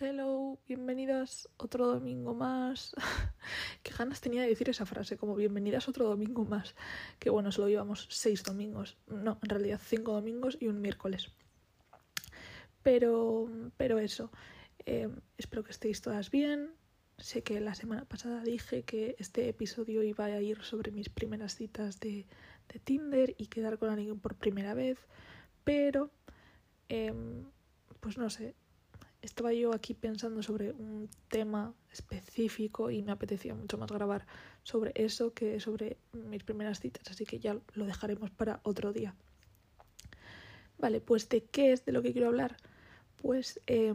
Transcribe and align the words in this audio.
Hello, 0.00 0.58
bienvenidas 0.66 1.48
otro 1.56 1.86
domingo 1.86 2.34
más. 2.34 2.96
Qué 3.84 3.92
ganas 3.96 4.20
tenía 4.20 4.42
de 4.42 4.48
decir 4.48 4.68
esa 4.68 4.86
frase, 4.86 5.16
como 5.16 5.36
bienvenidas 5.36 5.88
otro 5.88 6.08
domingo 6.08 6.44
más. 6.44 6.74
Que 7.20 7.30
bueno, 7.30 7.52
solo 7.52 7.68
llevamos 7.68 8.08
seis 8.10 8.42
domingos. 8.42 8.96
No, 9.06 9.38
en 9.40 9.48
realidad 9.48 9.80
cinco 9.80 10.12
domingos 10.12 10.56
y 10.58 10.66
un 10.66 10.80
miércoles. 10.80 11.30
Pero, 12.82 13.48
pero 13.76 14.00
eso. 14.00 14.32
Eh, 14.84 15.08
espero 15.38 15.62
que 15.62 15.70
estéis 15.70 16.02
todas 16.02 16.28
bien. 16.28 16.72
Sé 17.18 17.44
que 17.44 17.60
la 17.60 17.76
semana 17.76 18.04
pasada 18.04 18.42
dije 18.42 18.82
que 18.82 19.14
este 19.20 19.48
episodio 19.48 20.02
iba 20.02 20.24
a 20.24 20.40
ir 20.40 20.60
sobre 20.62 20.90
mis 20.90 21.08
primeras 21.08 21.54
citas 21.54 22.00
de, 22.00 22.26
de 22.72 22.80
Tinder 22.80 23.36
y 23.38 23.46
quedar 23.46 23.78
con 23.78 23.90
alguien 23.90 24.18
por 24.18 24.34
primera 24.34 24.74
vez. 24.74 24.98
Pero, 25.62 26.10
eh, 26.88 27.14
pues 28.00 28.18
no 28.18 28.28
sé, 28.28 28.56
estaba 29.24 29.52
yo 29.52 29.74
aquí 29.74 29.94
pensando 29.94 30.42
sobre 30.42 30.72
un 30.72 31.08
tema 31.28 31.74
específico 31.90 32.90
y 32.90 33.02
me 33.02 33.12
apetecía 33.12 33.54
mucho 33.54 33.78
más 33.78 33.90
grabar 33.90 34.26
sobre 34.62 34.92
eso 34.94 35.32
que 35.32 35.60
sobre 35.60 35.96
mis 36.12 36.44
primeras 36.44 36.80
citas, 36.80 37.10
así 37.10 37.24
que 37.24 37.38
ya 37.38 37.58
lo 37.74 37.86
dejaremos 37.86 38.30
para 38.30 38.60
otro 38.62 38.92
día. 38.92 39.14
Vale, 40.78 41.00
pues 41.00 41.28
¿de 41.28 41.44
qué 41.44 41.72
es 41.72 41.84
de 41.84 41.92
lo 41.92 42.02
que 42.02 42.12
quiero 42.12 42.28
hablar? 42.28 42.56
Pues 43.16 43.60
eh, 43.66 43.94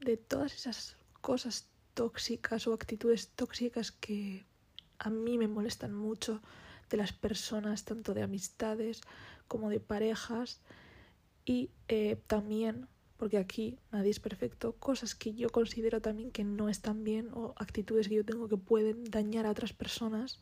de 0.00 0.16
todas 0.16 0.54
esas 0.54 0.96
cosas 1.20 1.68
tóxicas 1.94 2.66
o 2.66 2.74
actitudes 2.74 3.28
tóxicas 3.30 3.92
que 3.92 4.44
a 4.98 5.10
mí 5.10 5.38
me 5.38 5.48
molestan 5.48 5.94
mucho 5.94 6.42
de 6.90 6.96
las 6.96 7.12
personas, 7.12 7.84
tanto 7.84 8.14
de 8.14 8.22
amistades 8.22 9.02
como 9.46 9.70
de 9.70 9.80
parejas, 9.80 10.60
y 11.44 11.70
eh, 11.88 12.20
también 12.26 12.88
porque 13.18 13.36
aquí 13.36 13.78
nadie 13.92 14.10
es 14.10 14.20
perfecto, 14.20 14.72
cosas 14.78 15.14
que 15.14 15.34
yo 15.34 15.50
considero 15.50 16.00
también 16.00 16.30
que 16.30 16.44
no 16.44 16.68
están 16.68 17.04
bien 17.04 17.28
o 17.34 17.52
actitudes 17.56 18.08
que 18.08 18.14
yo 18.14 18.24
tengo 18.24 18.48
que 18.48 18.56
pueden 18.56 19.04
dañar 19.04 19.44
a 19.44 19.50
otras 19.50 19.72
personas, 19.72 20.38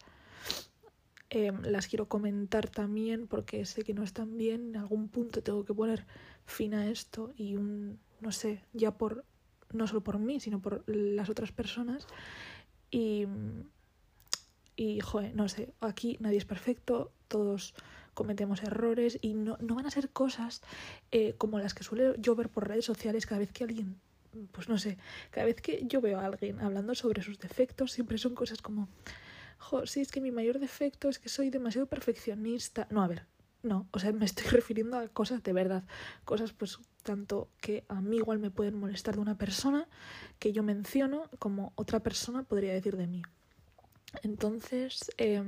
eh, 1.30 1.52
las 1.62 1.88
quiero 1.88 2.06
comentar 2.06 2.68
también 2.68 3.26
porque 3.26 3.64
sé 3.64 3.82
que 3.82 3.94
no 3.94 4.04
están 4.04 4.36
bien, 4.36 4.68
en 4.68 4.76
algún 4.76 5.08
punto 5.08 5.42
tengo 5.42 5.64
que 5.64 5.74
poner 5.74 6.06
fin 6.44 6.74
a 6.74 6.88
esto 6.88 7.32
y 7.36 7.56
un, 7.56 7.98
no 8.20 8.30
sé, 8.30 8.62
ya 8.74 8.92
por, 8.92 9.24
no 9.72 9.86
solo 9.86 10.02
por 10.02 10.18
mí, 10.18 10.38
sino 10.38 10.60
por 10.60 10.84
las 10.86 11.28
otras 11.30 11.50
personas. 11.52 12.06
Y, 12.90 13.26
y 14.76 15.00
no 15.34 15.48
sé, 15.48 15.72
aquí 15.80 16.16
nadie 16.20 16.38
es 16.38 16.44
perfecto, 16.44 17.10
todos 17.26 17.74
cometemos 18.16 18.62
errores 18.62 19.18
y 19.20 19.34
no, 19.34 19.58
no 19.60 19.74
van 19.74 19.86
a 19.86 19.90
ser 19.90 20.08
cosas 20.08 20.62
eh, 21.12 21.34
como 21.36 21.58
las 21.60 21.74
que 21.74 21.84
suele 21.84 22.14
yo 22.18 22.34
ver 22.34 22.48
por 22.48 22.66
redes 22.66 22.86
sociales 22.86 23.26
cada 23.26 23.40
vez 23.40 23.52
que 23.52 23.62
alguien, 23.62 24.00
pues 24.52 24.70
no 24.70 24.78
sé, 24.78 24.96
cada 25.30 25.44
vez 25.44 25.60
que 25.60 25.84
yo 25.86 26.00
veo 26.00 26.18
a 26.18 26.24
alguien 26.24 26.58
hablando 26.60 26.94
sobre 26.94 27.22
sus 27.22 27.38
defectos, 27.38 27.92
siempre 27.92 28.16
son 28.16 28.34
cosas 28.34 28.62
como, 28.62 28.88
jo, 29.58 29.86
sí, 29.86 30.00
es 30.00 30.10
que 30.10 30.22
mi 30.22 30.30
mayor 30.30 30.58
defecto 30.58 31.10
es 31.10 31.18
que 31.18 31.28
soy 31.28 31.50
demasiado 31.50 31.86
perfeccionista. 31.86 32.88
No, 32.90 33.02
a 33.02 33.06
ver, 33.06 33.26
no, 33.62 33.86
o 33.92 33.98
sea, 33.98 34.12
me 34.12 34.24
estoy 34.24 34.46
refiriendo 34.50 34.98
a 34.98 35.08
cosas 35.08 35.42
de 35.42 35.52
verdad, 35.52 35.84
cosas 36.24 36.54
pues 36.54 36.78
tanto 37.02 37.50
que 37.60 37.84
a 37.88 38.00
mí 38.00 38.16
igual 38.16 38.38
me 38.38 38.50
pueden 38.50 38.80
molestar 38.80 39.16
de 39.16 39.20
una 39.20 39.36
persona 39.36 39.86
que 40.38 40.54
yo 40.54 40.62
menciono 40.62 41.28
como 41.38 41.74
otra 41.76 42.00
persona 42.00 42.44
podría 42.44 42.72
decir 42.72 42.96
de 42.96 43.06
mí. 43.06 43.22
Entonces, 44.22 45.12
eh, 45.18 45.42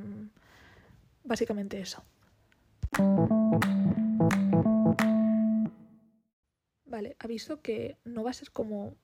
básicamente 1.25 1.81
eso. 1.81 2.05
Vale, 6.87 7.17
aviso 7.19 7.61
que 7.61 7.97
no 8.05 8.25
va 8.25 8.31
a 8.31 8.35
ser 8.35 8.51
como 8.51 8.97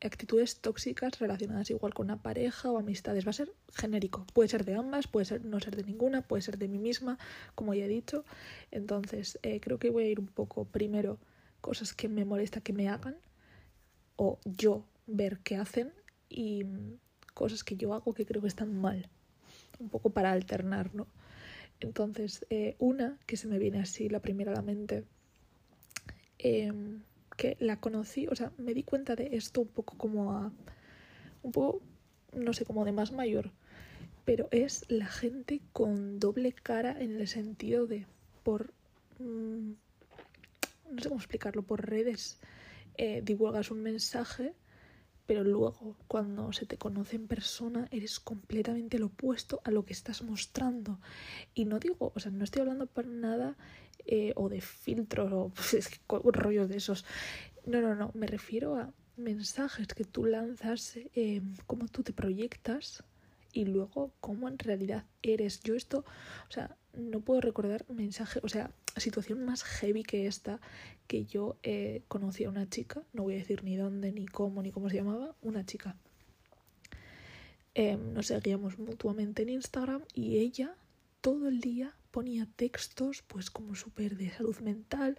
actitudes 0.00 0.60
tóxicas 0.60 1.18
relacionadas 1.18 1.70
igual 1.70 1.94
con 1.94 2.06
una 2.06 2.22
pareja 2.22 2.70
o 2.70 2.78
amistades. 2.78 3.26
Va 3.26 3.30
a 3.30 3.34
ser 3.34 3.52
genérico. 3.72 4.26
Puede 4.32 4.48
ser 4.48 4.64
de 4.64 4.74
ambas, 4.74 5.06
puede 5.06 5.26
ser 5.26 5.44
no 5.44 5.60
ser 5.60 5.76
de 5.76 5.84
ninguna, 5.84 6.22
puede 6.22 6.42
ser 6.42 6.58
de 6.58 6.68
mí 6.68 6.78
misma, 6.78 7.18
como 7.54 7.74
ya 7.74 7.84
he 7.84 7.88
dicho. 7.88 8.24
Entonces, 8.70 9.38
eh, 9.42 9.60
creo 9.60 9.78
que 9.78 9.90
voy 9.90 10.04
a 10.04 10.08
ir 10.08 10.20
un 10.20 10.28
poco 10.28 10.64
primero 10.64 11.18
cosas 11.60 11.94
que 11.94 12.08
me 12.08 12.24
molesta 12.24 12.60
que 12.60 12.72
me 12.72 12.88
hagan 12.88 13.16
o 14.16 14.38
yo 14.44 14.84
ver 15.06 15.38
qué 15.40 15.56
hacen 15.56 15.92
y 16.28 16.64
cosas 17.34 17.64
que 17.64 17.76
yo 17.76 17.94
hago 17.94 18.14
que 18.14 18.26
creo 18.26 18.42
que 18.42 18.48
están 18.48 18.78
mal. 18.80 19.08
Un 19.78 19.88
poco 19.88 20.10
para 20.10 20.32
alternar, 20.32 20.94
¿no? 20.94 21.06
Entonces, 21.80 22.46
eh, 22.50 22.76
una 22.78 23.18
que 23.26 23.36
se 23.36 23.48
me 23.48 23.58
viene 23.58 23.80
así, 23.80 24.08
la 24.08 24.20
primera 24.20 24.52
a 24.52 24.54
la 24.54 24.62
mente, 24.62 25.04
eh, 26.38 26.72
que 27.36 27.56
la 27.60 27.80
conocí, 27.80 28.26
o 28.28 28.34
sea, 28.34 28.52
me 28.56 28.74
di 28.74 28.82
cuenta 28.82 29.14
de 29.14 29.36
esto 29.36 29.60
un 29.60 29.68
poco 29.68 29.96
como 29.98 30.32
a. 30.32 30.52
un 31.42 31.52
poco, 31.52 31.82
no 32.32 32.52
sé, 32.52 32.64
como 32.64 32.84
de 32.84 32.92
más 32.92 33.12
mayor, 33.12 33.52
pero 34.24 34.48
es 34.50 34.84
la 34.88 35.06
gente 35.06 35.60
con 35.72 36.18
doble 36.18 36.52
cara 36.52 37.00
en 37.00 37.20
el 37.20 37.28
sentido 37.28 37.86
de 37.86 38.06
por. 38.42 38.72
Mmm, 39.18 39.72
no 40.90 41.02
sé 41.02 41.08
cómo 41.08 41.20
explicarlo, 41.20 41.62
por 41.62 41.88
redes 41.88 42.38
eh, 42.96 43.20
divulgas 43.24 43.70
un 43.70 43.82
mensaje 43.82 44.54
pero 45.26 45.44
luego 45.44 45.96
cuando 46.08 46.52
se 46.52 46.66
te 46.66 46.78
conoce 46.78 47.16
en 47.16 47.26
persona 47.26 47.88
eres 47.90 48.20
completamente 48.20 48.98
lo 48.98 49.06
opuesto 49.06 49.60
a 49.64 49.70
lo 49.70 49.84
que 49.84 49.92
estás 49.92 50.22
mostrando. 50.22 51.00
Y 51.54 51.64
no 51.64 51.78
digo, 51.78 52.12
o 52.14 52.20
sea, 52.20 52.30
no 52.30 52.44
estoy 52.44 52.60
hablando 52.60 52.86
para 52.86 53.08
nada 53.08 53.56
eh, 54.06 54.32
o 54.36 54.48
de 54.48 54.60
filtros 54.60 55.32
o 55.32 55.52
pues, 55.54 56.00
rollos 56.36 56.68
de 56.68 56.76
esos. 56.76 57.04
No, 57.66 57.80
no, 57.80 57.94
no, 57.94 58.12
me 58.14 58.26
refiero 58.26 58.76
a 58.76 58.92
mensajes 59.16 59.88
que 59.88 60.04
tú 60.04 60.24
lanzas, 60.24 60.96
eh, 60.96 61.42
cómo 61.66 61.88
tú 61.88 62.02
te 62.02 62.12
proyectas 62.12 63.02
y 63.56 63.64
luego 63.64 64.12
cómo 64.20 64.48
en 64.48 64.58
realidad 64.58 65.06
eres. 65.22 65.62
Yo 65.62 65.74
esto, 65.74 66.04
o 66.46 66.52
sea, 66.52 66.76
no 66.92 67.20
puedo 67.20 67.40
recordar 67.40 67.86
mensaje, 67.88 68.38
o 68.42 68.48
sea, 68.50 68.70
situación 68.98 69.46
más 69.46 69.64
heavy 69.64 70.02
que 70.02 70.26
esta, 70.26 70.60
que 71.06 71.24
yo 71.24 71.56
eh, 71.62 72.02
conocí 72.06 72.44
a 72.44 72.50
una 72.50 72.68
chica, 72.68 73.02
no 73.14 73.22
voy 73.22 73.36
a 73.36 73.38
decir 73.38 73.64
ni 73.64 73.76
dónde, 73.76 74.12
ni 74.12 74.26
cómo, 74.26 74.62
ni 74.62 74.72
cómo 74.72 74.90
se 74.90 74.96
llamaba, 74.96 75.34
una 75.40 75.64
chica. 75.64 75.96
Em, 77.72 78.12
nos 78.12 78.26
seguíamos 78.26 78.78
mutuamente 78.78 79.42
en 79.42 79.48
Instagram 79.48 80.02
y 80.12 80.36
ella 80.36 80.74
todo 81.22 81.48
el 81.48 81.60
día 81.60 81.94
ponía 82.10 82.46
textos 82.56 83.22
pues 83.26 83.50
como 83.50 83.74
súper 83.74 84.18
de 84.18 84.30
salud 84.30 84.58
mental, 84.58 85.16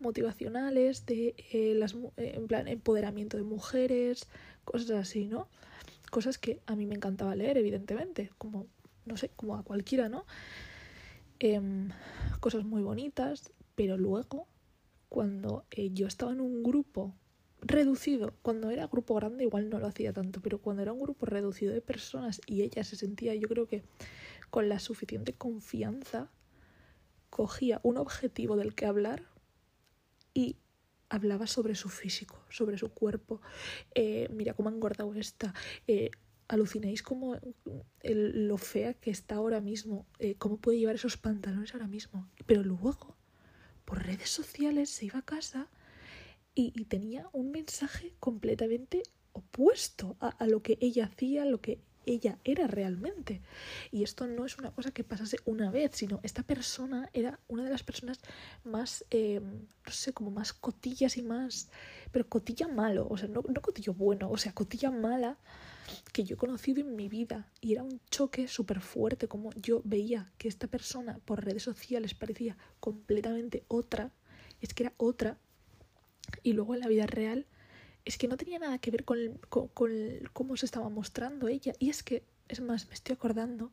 motivacionales, 0.00 1.06
de 1.06 1.36
eh, 1.52 1.74
las, 1.76 1.94
eh, 2.16 2.32
en 2.34 2.48
plan 2.48 2.66
empoderamiento 2.66 3.36
de 3.36 3.44
mujeres, 3.44 4.26
cosas 4.64 4.90
así, 4.90 5.28
¿no? 5.28 5.48
Cosas 6.10 6.38
que 6.38 6.60
a 6.66 6.76
mí 6.76 6.86
me 6.86 6.94
encantaba 6.94 7.34
leer, 7.34 7.58
evidentemente, 7.58 8.30
como, 8.38 8.66
no 9.04 9.16
sé, 9.16 9.30
como 9.36 9.56
a 9.56 9.62
cualquiera, 9.62 10.08
¿no? 10.08 10.24
Em, 11.38 11.90
cosas 12.40 12.64
muy 12.64 12.82
bonitas, 12.82 13.52
pero 13.74 13.96
luego, 13.96 14.48
cuando 15.08 15.64
eh, 15.70 15.90
yo 15.92 16.06
estaba 16.06 16.32
en 16.32 16.40
un 16.40 16.62
grupo 16.62 17.14
reducido, 17.60 18.34
cuando 18.42 18.70
era 18.70 18.86
grupo 18.86 19.14
grande 19.14 19.44
igual 19.44 19.68
no 19.68 19.78
lo 19.78 19.86
hacía 19.86 20.12
tanto, 20.12 20.40
pero 20.40 20.60
cuando 20.60 20.82
era 20.82 20.92
un 20.92 21.00
grupo 21.00 21.26
reducido 21.26 21.72
de 21.72 21.80
personas 21.80 22.40
y 22.46 22.62
ella 22.62 22.84
se 22.84 22.96
sentía, 22.96 23.34
yo 23.34 23.48
creo 23.48 23.66
que 23.66 23.84
con 24.50 24.68
la 24.68 24.78
suficiente 24.78 25.32
confianza, 25.32 26.30
cogía 27.30 27.80
un 27.82 27.98
objetivo 27.98 28.56
del 28.56 28.74
que 28.74 28.86
hablar 28.86 29.22
y 30.34 30.56
hablaba 31.08 31.46
sobre 31.46 31.74
su 31.74 31.88
físico, 31.88 32.42
sobre 32.50 32.78
su 32.78 32.90
cuerpo. 32.90 33.40
Eh, 33.94 34.28
mira 34.30 34.54
cómo 34.54 34.68
ha 34.68 34.72
engordado 34.72 35.14
esta. 35.14 35.54
Eh, 35.86 36.10
alucinéis 36.48 37.02
como 37.02 37.38
lo 38.02 38.56
fea 38.56 38.94
que 38.94 39.10
está 39.10 39.36
ahora 39.36 39.60
mismo, 39.60 40.06
eh, 40.18 40.34
cómo 40.36 40.56
puede 40.56 40.78
llevar 40.78 40.94
esos 40.94 41.16
pantalones 41.16 41.74
ahora 41.74 41.86
mismo. 41.86 42.28
Pero 42.46 42.62
luego, 42.62 43.16
por 43.84 44.04
redes 44.04 44.30
sociales, 44.30 44.90
se 44.90 45.06
iba 45.06 45.18
a 45.18 45.24
casa 45.24 45.68
y, 46.54 46.72
tenía 46.86 47.28
un 47.32 47.52
mensaje 47.52 48.14
completamente 48.18 49.02
opuesto 49.32 50.16
a, 50.18 50.28
a, 50.28 50.46
lo 50.46 50.62
que 50.62 50.76
ella 50.80 51.04
hacía, 51.04 51.44
lo 51.44 51.60
que 51.60 51.80
ella 52.08 52.38
era 52.44 52.66
realmente. 52.66 53.40
Y 53.90 54.02
esto 54.02 54.26
no 54.26 54.46
es 54.46 54.58
una 54.58 54.70
cosa 54.70 54.90
que 54.90 55.04
pasase 55.04 55.36
una 55.44 55.70
vez, 55.70 55.92
sino 55.94 56.20
esta 56.22 56.42
persona 56.42 57.10
era 57.12 57.38
una 57.48 57.64
de 57.64 57.70
las 57.70 57.82
personas 57.82 58.20
más, 58.64 59.04
eh, 59.10 59.40
no 59.40 59.92
sé, 59.92 60.12
como 60.12 60.30
más 60.30 60.52
cotillas 60.52 61.16
y 61.16 61.22
más... 61.22 61.70
Pero 62.10 62.28
cotilla 62.28 62.68
malo, 62.68 63.06
o 63.08 63.16
sea, 63.18 63.28
no, 63.28 63.42
no 63.46 63.60
cotillo 63.60 63.92
bueno, 63.92 64.30
o 64.30 64.38
sea, 64.38 64.52
cotilla 64.52 64.90
mala 64.90 65.36
que 66.12 66.24
yo 66.24 66.34
he 66.34 66.38
conocido 66.38 66.80
en 66.80 66.96
mi 66.96 67.08
vida. 67.08 67.50
Y 67.60 67.72
era 67.72 67.82
un 67.82 68.00
choque 68.10 68.48
súper 68.48 68.80
fuerte, 68.80 69.28
como 69.28 69.52
yo 69.52 69.82
veía 69.84 70.32
que 70.38 70.48
esta 70.48 70.66
persona 70.66 71.18
por 71.24 71.44
redes 71.44 71.62
sociales 71.62 72.14
parecía 72.14 72.56
completamente 72.80 73.64
otra, 73.68 74.12
es 74.60 74.74
que 74.74 74.84
era 74.84 74.94
otra, 74.96 75.38
y 76.42 76.52
luego 76.52 76.74
en 76.74 76.80
la 76.80 76.88
vida 76.88 77.06
real 77.06 77.46
es 78.04 78.18
que 78.18 78.28
no 78.28 78.36
tenía 78.36 78.58
nada 78.58 78.78
que 78.78 78.90
ver 78.90 79.04
con, 79.04 79.38
con, 79.48 79.92
cómo 80.32 80.56
se 80.56 80.66
estaba 80.66 80.88
mostrando 80.88 81.48
ella. 81.48 81.72
Y 81.78 81.90
es 81.90 82.02
que, 82.02 82.24
es 82.48 82.60
más, 82.60 82.88
me 82.88 82.94
estoy 82.94 83.14
acordando 83.14 83.70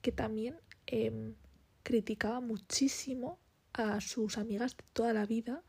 que 0.00 0.12
también 0.12 0.56
em, 0.86 1.34
criticaba 1.82 2.40
muchísimo 2.40 3.38
a 3.72 4.00
sus 4.00 4.38
amigas 4.38 4.76
de 4.76 4.84
toda 4.92 5.12
la 5.12 5.26
vida 5.26 5.62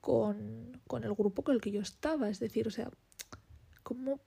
con, 0.00 0.80
con, 0.86 1.04
el 1.04 1.14
grupo 1.14 1.42
con 1.42 1.54
el 1.54 1.60
que 1.60 1.70
yo 1.70 1.80
estaba. 1.80 2.28
Es 2.28 2.40
decir, 2.40 2.68
o 2.68 2.70
sea, 2.70 2.90
¿cómo 3.82 4.20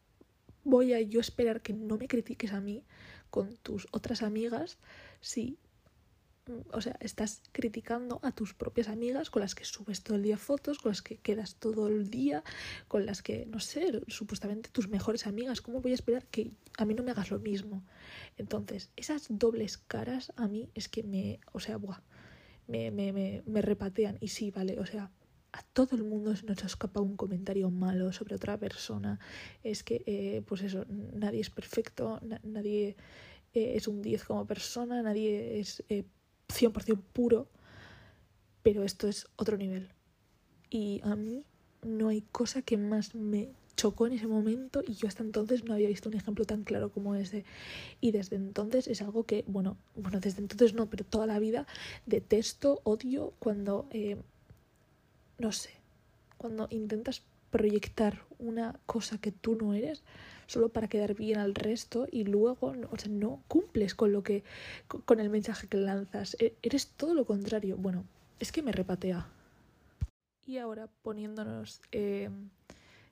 voy 0.64 0.94
a 0.94 1.02
yo 1.02 1.20
esperar 1.20 1.62
que 1.62 1.74
no 1.74 1.98
me 1.98 2.08
critiques 2.08 2.52
a 2.52 2.60
mí 2.60 2.84
con 3.30 3.56
tus 3.58 3.88
otras 3.92 4.24
amigas 4.24 4.78
si 5.22 5.60
o 6.72 6.82
sea, 6.82 6.96
estás 7.00 7.42
criticando 7.52 8.20
a 8.24 8.32
tus 8.32 8.54
propias 8.54 8.88
amigas 8.88 9.30
con 9.30 9.42
las 9.42 9.56
que 9.56 9.66
subes 9.66 10.04
todo 10.04 10.18
el 10.18 10.24
día 10.24 10.38
fotos, 10.38 10.78
con 10.80 10.92
las 10.92 11.02
que 11.02 11.18
quedas 11.18 11.56
todo 11.56 11.88
el 11.88 12.10
día, 12.10 12.44
con 12.88 13.06
las 13.06 13.22
que, 13.22 13.46
no 13.46 13.60
sé, 13.60 14.02
supuestamente 14.08 14.70
tus 14.70 14.88
mejores 14.88 15.28
amigas. 15.28 15.62
¿Cómo 15.62 15.82
voy 15.82 15.92
a 15.92 15.96
esperar 15.96 16.26
que 16.28 16.52
a 16.78 16.86
mí 16.86 16.94
no 16.94 17.04
me 17.04 17.12
hagas 17.12 17.32
lo 17.32 17.40
mismo? 17.40 17.84
Entonces, 18.38 18.92
esas 18.96 19.28
dobles 19.30 19.78
caras 19.78 20.32
a 20.36 20.48
mí 20.48 20.70
es 20.76 20.90
que 20.90 21.04
me, 21.04 21.40
o 21.52 21.60
sea, 21.60 21.78
buah, 21.78 22.02
me, 22.68 22.92
me, 22.92 23.12
me, 23.14 23.44
me 23.46 23.62
repatean. 23.62 24.18
Y 24.22 24.28
sí, 24.30 24.52
vale, 24.52 24.80
o 24.80 24.86
sea, 24.86 25.12
a 25.52 25.64
todo 25.74 25.96
el 25.96 26.04
mundo 26.04 26.36
se 26.36 26.46
nos 26.46 26.64
escapa 26.64 27.00
un 27.00 27.16
comentario 27.16 27.70
malo 27.72 28.12
sobre 28.12 28.36
otra 28.36 28.58
persona. 28.58 29.20
Es 29.64 29.84
que, 29.84 30.04
eh, 30.06 30.42
pues 30.46 30.62
eso, 30.62 30.86
nadie 30.90 31.40
es 31.42 31.50
perfecto, 31.50 32.20
nadie 32.44 32.98
eh, 33.54 33.74
es 33.78 33.88
un 33.88 34.02
10 34.02 34.26
como 34.26 34.46
persona, 34.46 35.02
nadie 35.02 35.60
es 35.60 35.82
eh, 35.88 36.04
100% 36.48 37.02
puro, 37.14 37.48
pero 38.64 38.84
esto 38.84 39.08
es 39.08 39.28
otro 39.36 39.58
nivel. 39.58 39.90
Y 40.70 41.02
a 41.04 41.16
mí 41.16 41.46
no 41.84 42.10
hay 42.10 42.22
cosa 42.22 42.62
que 42.62 42.78
más 42.78 43.16
me 43.16 43.50
chocó 43.76 44.08
en 44.08 44.14
ese 44.14 44.28
momento 44.28 44.82
y 44.88 44.94
yo 44.94 45.08
hasta 45.08 45.24
entonces 45.24 45.66
no 45.66 45.74
había 45.74 45.90
visto 45.90 46.10
un 46.10 46.16
ejemplo 46.16 46.46
tan 46.46 46.64
claro 46.64 46.90
como 46.90 47.16
ese. 47.16 47.46
Y 48.02 48.12
desde 48.12 48.36
entonces 48.36 48.88
es 48.88 49.02
algo 49.02 49.24
que, 49.24 49.44
bueno, 49.48 49.78
bueno, 49.96 50.20
desde 50.20 50.42
entonces 50.42 50.74
no, 50.74 50.90
pero 50.90 51.06
toda 51.06 51.28
la 51.28 51.40
vida 51.40 51.68
detesto, 52.06 52.82
odio 52.84 53.34
cuando, 53.40 53.88
eh, 53.92 54.18
no 55.38 55.52
sé, 55.52 55.72
cuando 56.38 56.68
intentas 56.70 57.24
proyectar 57.52 58.24
una 58.40 58.80
cosa 58.86 59.18
que 59.18 59.32
tú 59.32 59.56
no 59.56 59.74
eres 59.74 60.04
solo 60.48 60.70
para 60.70 60.88
quedar 60.88 61.16
bien 61.16 61.40
al 61.40 61.56
resto 61.56 62.08
y 62.12 62.24
luego 62.24 62.74
o 62.92 62.98
sea, 62.98 63.12
no 63.12 63.44
cumples 63.48 63.96
con 63.96 64.12
lo 64.12 64.24
que 64.24 64.44
con 64.88 65.20
el 65.20 65.30
mensaje 65.30 65.68
que 65.68 65.78
lanzas. 65.78 66.36
E, 66.40 66.56
eres 66.62 66.88
todo 66.88 67.14
lo 67.14 67.26
contrario. 67.26 67.78
Bueno 67.78 68.06
es 68.40 68.52
que 68.52 68.62
me 68.62 68.72
repatea. 68.72 69.28
Y 70.46 70.58
ahora 70.58 70.90
poniéndonos 71.02 71.82
eh, 71.92 72.30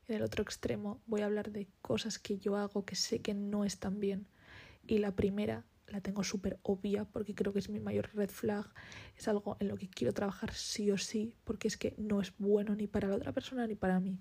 en 0.08 0.16
el 0.16 0.22
otro 0.22 0.44
extremo 0.44 1.02
voy 1.06 1.22
a 1.22 1.26
hablar 1.26 1.52
de 1.52 1.68
cosas 1.82 2.20
que 2.20 2.38
yo 2.38 2.56
hago 2.58 2.86
que 2.86 2.96
sé 2.96 3.20
que 3.20 3.34
no 3.34 3.66
están 3.66 4.00
bien. 4.00 4.28
Y 4.86 5.00
la 5.00 5.16
primera 5.16 5.66
la 5.88 6.02
tengo 6.02 6.24
súper 6.24 6.60
obvia 6.64 7.06
porque 7.06 7.36
creo 7.36 7.54
que 7.54 7.60
es 7.60 7.70
mi 7.70 7.80
mayor 7.80 8.10
red 8.14 8.30
flag, 8.30 8.66
es 9.18 9.28
algo 9.28 9.58
en 9.60 9.68
lo 9.68 9.78
que 9.78 9.90
quiero 9.90 10.14
trabajar 10.14 10.54
sí 10.54 10.90
o 10.92 10.98
sí 10.98 11.34
porque 11.44 11.68
es 11.68 11.78
que 11.78 11.94
no 11.98 12.22
es 12.22 12.34
bueno 12.38 12.76
ni 12.76 12.88
para 12.88 13.08
la 13.08 13.16
otra 13.16 13.32
persona 13.32 13.68
ni 13.68 13.76
para 13.76 14.00
mí. 14.00 14.20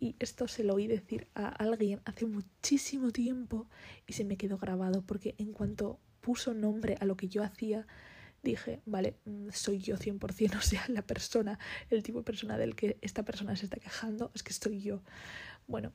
Y 0.00 0.16
esto 0.18 0.46
se 0.48 0.64
lo 0.64 0.74
oí 0.74 0.86
decir 0.86 1.28
a 1.34 1.48
alguien 1.48 2.00
hace 2.04 2.26
muchísimo 2.26 3.10
tiempo 3.10 3.68
y 4.06 4.12
se 4.12 4.24
me 4.24 4.36
quedó 4.36 4.58
grabado 4.58 5.02
porque 5.02 5.34
en 5.38 5.52
cuanto 5.52 5.98
puso 6.20 6.54
nombre 6.54 6.96
a 7.00 7.04
lo 7.04 7.16
que 7.16 7.28
yo 7.28 7.42
hacía, 7.42 7.86
dije, 8.42 8.80
vale, 8.86 9.16
mm, 9.24 9.48
soy 9.52 9.80
yo 9.80 9.96
100%, 9.96 10.56
o 10.58 10.62
sea, 10.62 10.84
la 10.88 11.02
persona, 11.02 11.58
el 11.90 12.02
tipo 12.02 12.18
de 12.18 12.24
persona 12.24 12.56
del 12.58 12.76
que 12.76 12.98
esta 13.00 13.24
persona 13.24 13.56
se 13.56 13.66
está 13.66 13.78
quejando, 13.78 14.30
es 14.34 14.42
que 14.42 14.52
estoy 14.52 14.80
yo. 14.80 15.02
Bueno, 15.66 15.92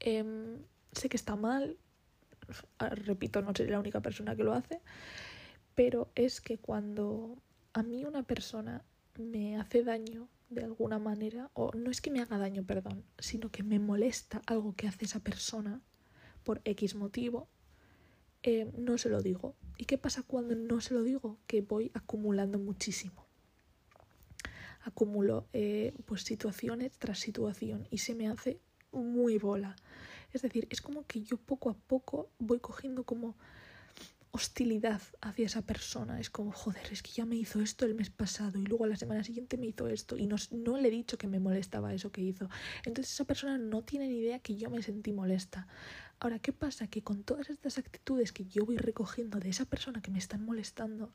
em, 0.00 0.58
sé 0.92 1.08
que 1.08 1.16
está 1.16 1.36
mal, 1.36 1.76
Ah, 2.78 2.90
repito, 2.90 3.42
no 3.42 3.52
soy 3.54 3.66
la 3.66 3.78
única 3.78 4.00
persona 4.00 4.36
que 4.36 4.44
lo 4.44 4.52
hace, 4.52 4.80
pero 5.74 6.10
es 6.14 6.40
que 6.40 6.58
cuando 6.58 7.38
a 7.72 7.82
mí 7.82 8.04
una 8.04 8.22
persona 8.22 8.84
me 9.18 9.58
hace 9.58 9.82
daño 9.82 10.28
de 10.50 10.64
alguna 10.64 10.98
manera, 10.98 11.50
o 11.54 11.70
no 11.74 11.90
es 11.90 12.00
que 12.00 12.10
me 12.10 12.20
haga 12.20 12.36
daño, 12.36 12.64
perdón, 12.64 13.04
sino 13.18 13.50
que 13.50 13.62
me 13.62 13.78
molesta 13.78 14.42
algo 14.46 14.74
que 14.74 14.88
hace 14.88 15.04
esa 15.04 15.20
persona 15.20 15.80
por 16.42 16.60
X 16.64 16.96
motivo, 16.96 17.48
eh, 18.42 18.70
no 18.76 18.98
se 18.98 19.08
lo 19.08 19.22
digo. 19.22 19.54
¿Y 19.78 19.84
qué 19.84 19.96
pasa 19.96 20.22
cuando 20.22 20.54
no 20.56 20.80
se 20.80 20.94
lo 20.94 21.02
digo? 21.02 21.38
Que 21.46 21.62
voy 21.62 21.90
acumulando 21.94 22.58
muchísimo. 22.58 23.26
Acumulo 24.82 25.46
eh, 25.52 25.94
pues 26.06 26.22
situaciones 26.22 26.92
tras 26.98 27.18
situación 27.18 27.86
y 27.90 27.98
se 27.98 28.14
me 28.14 28.28
hace 28.28 28.58
muy 28.92 29.38
bola. 29.38 29.76
Es 30.32 30.42
decir, 30.42 30.66
es 30.70 30.80
como 30.80 31.06
que 31.06 31.22
yo 31.22 31.36
poco 31.36 31.70
a 31.70 31.74
poco 31.74 32.30
voy 32.38 32.60
cogiendo 32.60 33.04
como 33.04 33.36
hostilidad 34.32 35.02
hacia 35.20 35.46
esa 35.46 35.62
persona. 35.62 36.20
Es 36.20 36.30
como, 36.30 36.52
joder, 36.52 36.82
es 36.92 37.02
que 37.02 37.10
ya 37.12 37.24
me 37.24 37.36
hizo 37.36 37.60
esto 37.60 37.84
el 37.84 37.94
mes 37.94 38.10
pasado 38.10 38.58
y 38.58 38.64
luego 38.64 38.84
a 38.84 38.88
la 38.88 38.96
semana 38.96 39.24
siguiente 39.24 39.56
me 39.56 39.66
hizo 39.66 39.88
esto 39.88 40.16
y 40.16 40.26
no, 40.26 40.36
no 40.52 40.76
le 40.78 40.88
he 40.88 40.90
dicho 40.90 41.18
que 41.18 41.26
me 41.26 41.40
molestaba 41.40 41.92
eso 41.92 42.12
que 42.12 42.20
hizo. 42.20 42.48
Entonces 42.84 43.12
esa 43.12 43.24
persona 43.24 43.58
no 43.58 43.82
tiene 43.82 44.08
ni 44.08 44.18
idea 44.18 44.38
que 44.38 44.56
yo 44.56 44.70
me 44.70 44.82
sentí 44.82 45.12
molesta. 45.12 45.66
Ahora, 46.20 46.38
¿qué 46.38 46.52
pasa? 46.52 46.86
Que 46.86 47.02
con 47.02 47.24
todas 47.24 47.50
estas 47.50 47.78
actitudes 47.78 48.32
que 48.32 48.44
yo 48.44 48.64
voy 48.64 48.76
recogiendo 48.76 49.40
de 49.40 49.48
esa 49.48 49.64
persona 49.64 50.02
que 50.02 50.10
me 50.10 50.18
están 50.18 50.44
molestando, 50.44 51.12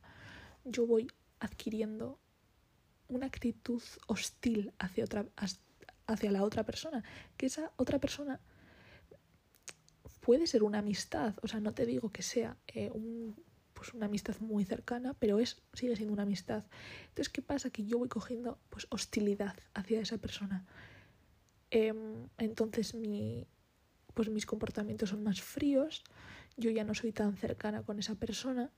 yo 0.64 0.86
voy 0.86 1.06
adquiriendo 1.38 2.18
una 3.08 3.26
actitud 3.26 3.82
hostil 4.08 4.72
hacia, 4.78 5.04
otra, 5.04 5.26
hacia 6.06 6.32
la 6.32 6.42
otra 6.42 6.64
persona. 6.64 7.04
Que 7.36 7.46
esa 7.46 7.70
otra 7.76 8.00
persona 8.00 8.40
puede 10.26 10.48
ser 10.48 10.64
una 10.64 10.80
amistad, 10.80 11.34
o 11.40 11.46
sea, 11.46 11.60
no 11.60 11.72
te 11.72 11.86
digo 11.86 12.10
que 12.10 12.22
sea 12.22 12.56
eh, 12.66 12.90
un, 12.92 13.36
pues 13.74 13.94
una 13.94 14.06
amistad 14.06 14.34
muy 14.40 14.64
cercana, 14.64 15.14
pero 15.14 15.38
es, 15.38 15.62
sigue 15.72 15.94
siendo 15.94 16.12
una 16.12 16.24
amistad. 16.24 16.64
Entonces, 17.02 17.28
¿qué 17.28 17.42
pasa? 17.42 17.70
Que 17.70 17.84
yo 17.84 17.98
voy 17.98 18.08
cogiendo 18.08 18.58
pues, 18.68 18.88
hostilidad 18.90 19.54
hacia 19.72 20.00
esa 20.00 20.18
persona. 20.18 20.66
Em, 21.70 22.28
entonces, 22.38 22.92
mi, 22.96 23.46
pues, 24.14 24.28
mis 24.28 24.46
comportamientos 24.46 25.10
son 25.10 25.22
más 25.22 25.40
fríos, 25.40 26.02
yo 26.56 26.72
ya 26.72 26.82
no 26.82 26.96
soy 26.96 27.12
tan 27.12 27.36
cercana 27.36 27.84
con 27.84 28.00
esa 28.00 28.16
persona 28.16 28.72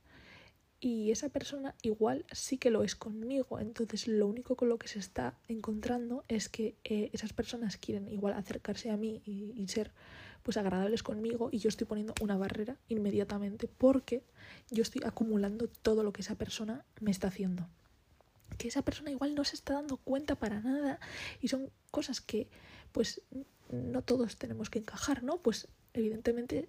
y 0.81 1.11
esa 1.11 1.29
persona 1.29 1.75
igual 1.83 2.25
sí 2.31 2.59
que 2.59 2.71
lo 2.71 2.85
es 2.85 2.95
conmigo. 2.95 3.59
Entonces 3.59 4.07
lo 4.07 4.27
único 4.27 4.57
con 4.57 4.69
lo 4.69 4.79
que 4.79 4.89
se 4.89 4.99
está 4.99 5.35
encontrando 5.49 6.25
es 6.29 6.49
que 6.49 6.77
eh, 6.85 7.11
esas 7.13 7.33
personas 7.33 7.77
quieren 7.77 8.09
igual 8.09 8.35
acercarse 8.35 8.91
a 8.91 8.97
mí 8.97 9.23
y 9.25 9.67
ser 9.69 9.93
pues 10.43 10.57
agradables 10.57 11.03
conmigo 11.03 11.51
y 11.53 11.59
yo 11.59 11.69
estoy 11.69 11.87
poniendo 11.87 12.15
una 12.23 12.37
barrera 12.37 12.77
inmediatamente 12.89 13.69
porque 13.69 14.23
yo 14.71 14.83
estoy 14.83 15.03
acumulando 15.05 15.69
todo 15.69 16.03
lo 16.03 16.13
que 16.13 16.23
esa 16.23 16.37
persona 16.37 16.85
me 17.01 17.11
está 17.11 17.29
haciendo. 17.29 17.69
Que 18.57 18.69
esa 18.69 18.83
persona 18.83 19.11
igual 19.11 19.35
no 19.35 19.45
se 19.45 19.57
está 19.57 19.75
dando 19.75 19.99
cuenta 19.99 20.37
para 20.37 20.61
nada 20.61 21.01
y 21.43 21.49
son 21.49 21.71
cosas 21.91 22.21
que 22.21 22.49
pues 22.93 23.21
no 23.71 24.03
todos 24.03 24.37
tenemos 24.37 24.71
que 24.71 24.79
encajar, 24.79 25.23
¿no? 25.23 25.37
Pues 25.39 25.69
evidentemente 25.93 26.69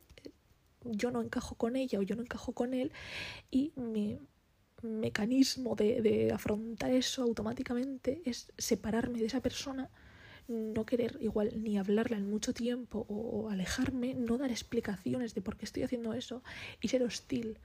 yo 0.84 1.12
no 1.12 1.22
encajo 1.22 1.56
con 1.56 1.76
ella 1.76 2.00
o 2.00 2.04
yo 2.04 2.16
no 2.16 2.22
encajo 2.22 2.54
con 2.54 2.74
él 2.74 2.92
y 3.52 3.72
mi 3.76 4.20
mecanismo 4.82 5.76
de, 5.76 6.02
de 6.02 6.32
afrontar 6.32 6.92
eso 6.92 7.24
automáticamente 7.24 8.22
es 8.26 8.52
separarme 8.58 9.20
de 9.20 9.26
esa 9.26 9.42
persona 9.42 9.90
no 10.50 10.86
querer 10.86 11.18
igual 11.22 11.52
ni 11.64 11.78
hablarla 11.78 12.18
en 12.18 12.30
mucho 12.30 12.54
tiempo 12.54 13.06
o, 13.08 13.50
alejarme, 13.50 14.16
no 14.16 14.38
dar 14.38 14.50
explicaciones 14.52 15.36
de 15.36 15.42
por 15.42 15.56
qué 15.56 15.66
estoy 15.66 15.84
haciendo 15.84 16.14
eso 16.14 16.44
y 16.82 16.88
ser 16.88 17.04
hostil. 17.04 17.60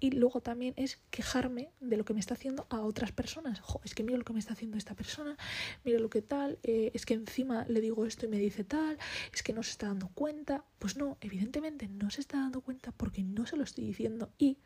Y 0.00 0.12
luego 0.12 0.40
también 0.40 0.74
es 0.76 0.98
quejarme 1.10 1.70
de 1.80 1.96
lo 1.96 2.04
que 2.04 2.14
me 2.14 2.20
está 2.20 2.34
haciendo 2.34 2.66
a 2.70 2.80
otras 2.80 3.12
personas. 3.12 3.62
es 3.84 3.94
que 3.94 4.02
mira 4.02 4.18
lo 4.18 4.24
que 4.24 4.32
me 4.32 4.38
está 4.38 4.54
haciendo 4.54 4.78
esta 4.78 4.94
persona, 4.94 5.36
mira 5.84 5.98
lo 5.98 6.08
que 6.08 6.22
tal, 6.22 6.58
eh, 6.62 6.90
es 6.94 7.04
que 7.04 7.14
encima 7.14 7.64
le 7.68 7.80
digo 7.80 8.06
esto 8.06 8.26
y 8.26 8.28
me 8.28 8.38
dice 8.38 8.64
tal, 8.64 8.98
es 9.32 9.42
que 9.42 9.52
no 9.52 9.62
se 9.62 9.72
está 9.72 9.88
dando 9.88 10.08
cuenta. 10.08 10.64
Pues 10.78 10.96
no, 10.96 11.18
evidentemente 11.20 11.86
no 11.88 12.10
se 12.10 12.22
está 12.22 12.38
dando 12.38 12.62
cuenta 12.62 12.92
porque 12.92 13.22
no 13.22 13.46
se 13.46 13.56
lo 13.56 13.64
estoy 13.64 13.84
diciendo. 13.84 14.32
Y 14.38 14.58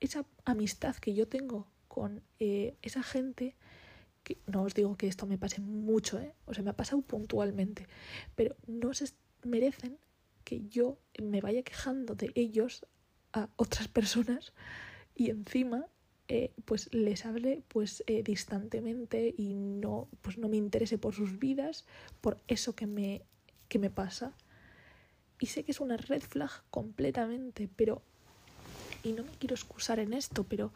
esa 0.00 0.26
amistad 0.44 0.96
que 0.96 1.14
yo 1.14 1.28
tengo 1.28 1.68
con 1.88 2.22
eh, 2.40 2.76
esa 2.82 3.02
gente 3.02 3.56
no 4.46 4.62
os 4.62 4.74
digo 4.74 4.96
que 4.96 5.06
esto 5.06 5.26
me 5.26 5.38
pase 5.38 5.60
mucho, 5.60 6.18
¿eh? 6.18 6.34
o 6.46 6.54
sea, 6.54 6.64
me 6.64 6.70
ha 6.70 6.76
pasado 6.76 7.02
puntualmente, 7.02 7.86
pero 8.34 8.56
no 8.66 8.92
se 8.94 9.06
merecen 9.44 9.98
que 10.44 10.66
yo 10.68 10.98
me 11.22 11.40
vaya 11.40 11.62
quejando 11.62 12.14
de 12.14 12.32
ellos 12.34 12.86
a 13.36 13.50
otras 13.56 13.86
personas 13.88 14.52
y 15.14 15.30
encima 15.30 15.86
eh, 16.28 16.52
pues 16.64 16.92
les 16.92 17.24
hable 17.24 17.62
pues 17.68 18.02
eh, 18.08 18.22
distantemente 18.24 19.32
y 19.36 19.54
no 19.54 20.08
pues 20.22 20.38
no 20.38 20.48
me 20.48 20.56
interese 20.56 20.98
por 20.98 21.14
sus 21.14 21.38
vidas 21.38 21.84
por 22.20 22.38
eso 22.48 22.74
que 22.74 22.86
me 22.86 23.22
que 23.68 23.78
me 23.78 23.90
pasa. 23.90 24.32
Y 25.38 25.46
sé 25.46 25.64
que 25.64 25.72
es 25.72 25.80
una 25.80 25.96
red 25.96 26.22
flag 26.22 26.50
completamente 26.70 27.68
pero 27.76 28.02
y 29.02 29.12
no 29.12 29.22
me 29.22 29.30
quiero 29.32 29.54
excusar 29.54 29.98
en 29.98 30.14
esto 30.14 30.44
pero 30.44 30.72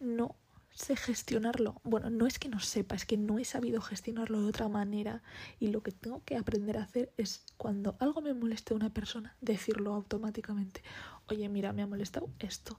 no 0.00 0.34
sé 0.74 0.96
gestionarlo. 0.96 1.80
Bueno, 1.84 2.10
no 2.10 2.26
es 2.26 2.38
que 2.38 2.48
no 2.48 2.60
sepa, 2.60 2.96
es 2.96 3.06
que 3.06 3.16
no 3.16 3.38
he 3.38 3.44
sabido 3.44 3.80
gestionarlo 3.80 4.42
de 4.42 4.48
otra 4.48 4.68
manera. 4.68 5.22
Y 5.60 5.68
lo 5.68 5.82
que 5.82 5.92
tengo 5.92 6.22
que 6.24 6.36
aprender 6.36 6.76
a 6.78 6.82
hacer 6.82 7.12
es 7.16 7.44
cuando 7.56 7.96
algo 8.00 8.20
me 8.20 8.34
moleste 8.34 8.74
a 8.74 8.76
una 8.76 8.92
persona, 8.92 9.36
decirlo 9.40 9.94
automáticamente. 9.94 10.82
Oye, 11.28 11.48
mira, 11.48 11.72
me 11.72 11.82
ha 11.82 11.86
molestado 11.86 12.28
esto. 12.40 12.76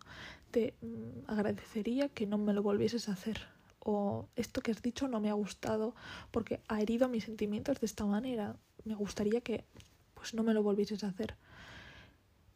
Te 0.51 0.75
mm, 0.81 1.29
agradecería 1.31 2.09
que 2.09 2.27
no 2.27 2.37
me 2.37 2.53
lo 2.53 2.61
volvieses 2.61 3.09
a 3.09 3.13
hacer. 3.13 3.39
O 3.79 4.27
esto 4.35 4.61
que 4.61 4.71
has 4.71 4.81
dicho 4.81 5.07
no 5.07 5.19
me 5.19 5.29
ha 5.29 5.33
gustado 5.33 5.95
porque 6.31 6.59
ha 6.67 6.81
herido 6.81 7.07
mis 7.07 7.23
sentimientos 7.23 7.79
de 7.79 7.85
esta 7.85 8.05
manera. 8.05 8.57
Me 8.83 8.95
gustaría 8.95 9.41
que 9.41 9.63
pues 10.15 10.33
no 10.33 10.43
me 10.43 10.53
lo 10.53 10.63
volvieses 10.63 11.03
a 11.03 11.07
hacer. 11.07 11.35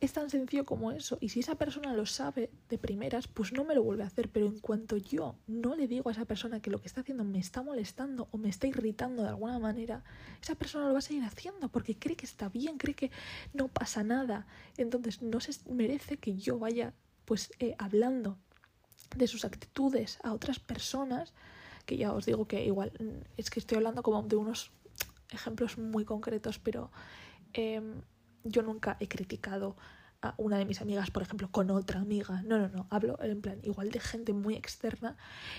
Es 0.02 0.14
tan 0.14 0.30
sencillo 0.30 0.66
como 0.66 0.94
eso. 0.94 1.18
Y 1.20 1.30
si 1.30 1.42
esa 1.42 1.56
persona 1.56 1.94
lo 1.94 2.06
sabe 2.06 2.50
de 2.70 2.78
primeras, 2.78 3.28
pues 3.28 3.52
no 3.52 3.66
me 3.66 3.76
lo 3.76 3.84
vuelve 3.84 4.04
a 4.04 4.08
hacer. 4.08 4.30
Pero 4.30 4.48
en 4.48 4.60
cuanto 4.60 4.96
yo 4.96 5.36
no 5.48 5.76
le 5.76 5.88
digo 5.88 6.08
a 6.08 6.14
esa 6.14 6.24
persona 6.24 6.62
que 6.62 6.70
lo 6.70 6.80
que 6.80 6.88
está 6.88 7.02
haciendo 7.02 7.26
me 7.26 7.40
está 7.40 7.64
molestando 7.64 8.30
o 8.32 8.38
me 8.38 8.48
está 8.48 8.68
irritando 8.68 9.24
de 9.24 9.30
alguna 9.30 9.60
manera, 9.60 10.04
esa 10.42 10.56
persona 10.56 10.88
lo 10.88 10.94
va 10.94 11.00
a 11.00 11.02
seguir 11.02 11.24
haciendo 11.24 11.68
porque 11.68 11.98
cree 11.98 12.16
que 12.16 12.26
está 12.26 12.48
bien, 12.48 12.78
cree 12.78 12.96
que 12.96 13.12
no 13.54 13.68
pasa 13.68 14.04
nada. 14.04 14.48
Entonces 14.78 15.22
no 15.22 15.42
se 15.42 15.52
merece 15.70 16.18
que 16.18 16.38
yo 16.38 16.60
vaya 16.60 16.94
pues 17.26 17.52
eh, 17.60 17.76
hablando 17.78 18.38
de 19.16 19.28
sus 19.28 19.44
actitudes 19.44 20.20
a 20.24 20.34
otras 20.34 20.60
personas, 20.60 21.34
que 21.86 21.98
ya 21.98 22.14
os 22.14 22.26
digo 22.26 22.48
que 22.48 22.64
igual 22.66 22.92
mm, 23.00 23.24
es 23.38 23.50
que 23.50 23.60
estoy 23.60 23.78
hablando 23.78 24.02
como 24.02 24.24
de 24.24 24.36
unos 24.36 24.72
ejemplos 25.32 25.78
muy 25.78 26.06
concretos, 26.06 26.58
pero 26.60 26.92
em, 27.54 28.02
yo 28.44 28.62
nunca 28.62 28.98
he 29.00 29.08
criticado 29.08 29.76
a 30.22 30.34
una 30.38 30.58
de 30.58 30.66
mis 30.66 30.82
amigas, 30.82 31.12
por 31.12 31.24
ejemplo, 31.24 31.50
con 31.52 31.70
otra 31.72 32.02
amiga. 32.02 32.42
No, 32.44 32.58
no, 32.58 32.68
no. 32.68 32.88
Hablo 32.90 33.18
en 33.22 33.42
plan 33.42 33.60
igual 33.64 33.92
de 33.92 34.00
gente 34.00 34.34
muy 34.34 34.56
externa 34.56 35.16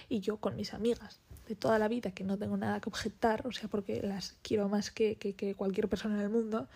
y 0.08 0.20
yo 0.20 0.36
con 0.38 0.56
mis 0.56 0.74
amigas 0.74 1.20
de 1.50 1.56
toda 1.56 1.78
la 1.80 1.88
vida 1.88 2.12
que 2.12 2.22
no 2.22 2.38
tengo 2.38 2.56
nada 2.56 2.80
que 2.80 2.88
objetar, 2.88 3.44
o 3.46 3.50
sea, 3.50 3.68
porque 3.68 4.00
las 4.02 4.36
quiero 4.42 4.68
más 4.68 4.92
que, 4.92 5.16
que, 5.16 5.54
cualquier 5.56 5.88
persona 5.88 6.14
en 6.14 6.20
el 6.20 6.28
mundo, 6.28 6.68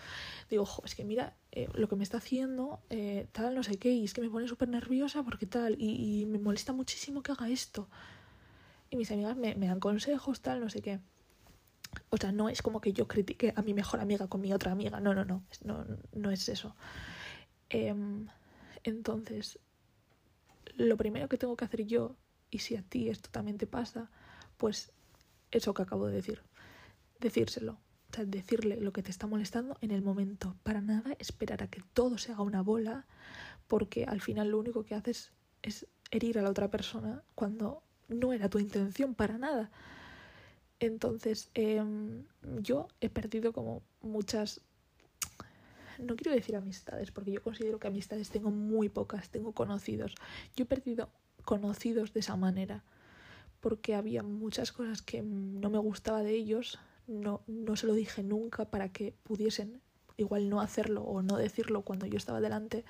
digo, 0.50 0.66
es 0.84 0.96
que 0.96 1.04
mira, 1.04 1.36
eh, 1.52 1.68
lo 1.74 1.88
que 1.88 1.94
me 1.94 2.02
está 2.02 2.16
haciendo, 2.16 2.80
eh, 2.90 3.28
tal, 3.30 3.54
no 3.54 3.62
sé 3.62 3.78
qué, 3.78 3.92
y 3.92 4.04
es 4.04 4.14
que 4.14 4.20
me 4.20 4.28
pone 4.28 4.48
súper 4.48 4.68
nerviosa 4.68 5.22
porque 5.22 5.46
tal, 5.46 5.76
y, 5.78 6.22
y, 6.22 6.26
me 6.26 6.40
molesta 6.40 6.72
muchísimo 6.72 7.22
que 7.22 7.30
haga 7.30 7.48
esto. 7.48 7.88
Y 8.90 8.96
mis 8.96 9.12
amigas 9.12 9.36
me, 9.36 9.54
me 9.54 9.68
dan 9.68 9.78
consejos, 9.78 10.40
tal, 10.40 10.60
no 10.60 10.68
sé 10.68 10.82
qué. 10.82 10.98
O 12.10 12.16
sea, 12.16 12.32
no 12.32 12.48
es 12.48 12.62
como 12.62 12.80
que 12.80 12.92
yo 12.92 13.08
critique 13.08 13.52
a 13.56 13.62
mi 13.62 13.74
mejor 13.74 14.00
amiga 14.00 14.28
con 14.28 14.40
mi 14.40 14.52
otra 14.52 14.72
amiga. 14.72 15.00
No, 15.00 15.14
no, 15.14 15.24
no. 15.24 15.42
No, 15.64 15.84
no 16.12 16.30
es 16.30 16.48
eso. 16.48 16.74
Em, 17.68 18.26
entonces, 18.82 19.58
lo 20.76 20.96
primero 20.96 21.28
que 21.28 21.38
tengo 21.38 21.56
que 21.56 21.64
hacer 21.64 21.86
yo, 21.86 22.16
y 22.50 22.58
si 22.58 22.76
a 22.76 22.82
ti 22.82 23.08
esto 23.08 23.30
también 23.30 23.58
te 23.58 23.66
pasa, 23.66 24.10
pues 24.56 24.92
eso 25.50 25.74
que 25.74 25.82
acabo 25.82 26.06
de 26.06 26.14
decir. 26.14 26.42
Decírselo. 27.20 27.78
O 28.10 28.14
sea, 28.14 28.24
decirle 28.24 28.80
lo 28.80 28.92
que 28.92 29.02
te 29.02 29.10
está 29.10 29.26
molestando 29.26 29.76
en 29.80 29.90
el 29.90 30.02
momento. 30.02 30.56
Para 30.62 30.80
nada 30.80 31.16
esperar 31.18 31.62
a 31.62 31.68
que 31.68 31.82
todo 31.94 32.18
se 32.18 32.32
haga 32.32 32.42
una 32.42 32.62
bola, 32.62 33.06
porque 33.66 34.04
al 34.04 34.20
final 34.20 34.50
lo 34.50 34.58
único 34.58 34.84
que 34.84 34.94
haces 34.94 35.32
es 35.62 35.86
herir 36.10 36.38
a 36.38 36.42
la 36.42 36.50
otra 36.50 36.70
persona 36.70 37.22
cuando 37.34 37.82
no 38.08 38.32
era 38.32 38.48
tu 38.48 38.58
intención 38.58 39.14
para 39.14 39.38
nada. 39.38 39.70
Entonces, 40.84 41.50
em, 41.54 42.24
yo 42.60 42.88
he 43.00 43.08
perdido 43.08 43.52
como 43.52 43.82
muchas, 44.02 44.60
no 45.98 46.16
quiero 46.16 46.32
decir 46.32 46.56
amistades, 46.56 47.10
porque 47.10 47.32
yo 47.32 47.42
considero 47.42 47.78
que 47.78 47.88
amistades 47.88 48.30
tengo 48.30 48.50
muy 48.50 48.88
pocas, 48.88 49.30
tengo 49.30 49.52
conocidos. 49.52 50.14
Yo 50.56 50.64
he 50.64 50.66
perdido 50.66 51.08
conocidos 51.44 52.12
de 52.12 52.20
esa 52.20 52.36
manera, 52.36 52.84
porque 53.60 53.94
había 53.94 54.22
muchas 54.22 54.72
cosas 54.72 55.00
que 55.00 55.22
no 55.22 55.70
me 55.70 55.78
gustaba 55.78 56.22
de 56.22 56.34
ellos, 56.34 56.78
no, 57.06 57.42
no 57.46 57.76
se 57.76 57.86
lo 57.86 57.94
dije 57.94 58.22
nunca 58.22 58.66
para 58.66 58.90
que 58.90 59.14
pudiesen 59.22 59.80
igual 60.16 60.48
no 60.48 60.60
hacerlo 60.60 61.02
o 61.02 61.22
no 61.22 61.36
decirlo 61.36 61.82
cuando 61.82 62.06
yo 62.06 62.16
estaba 62.16 62.40
delante 62.40 62.84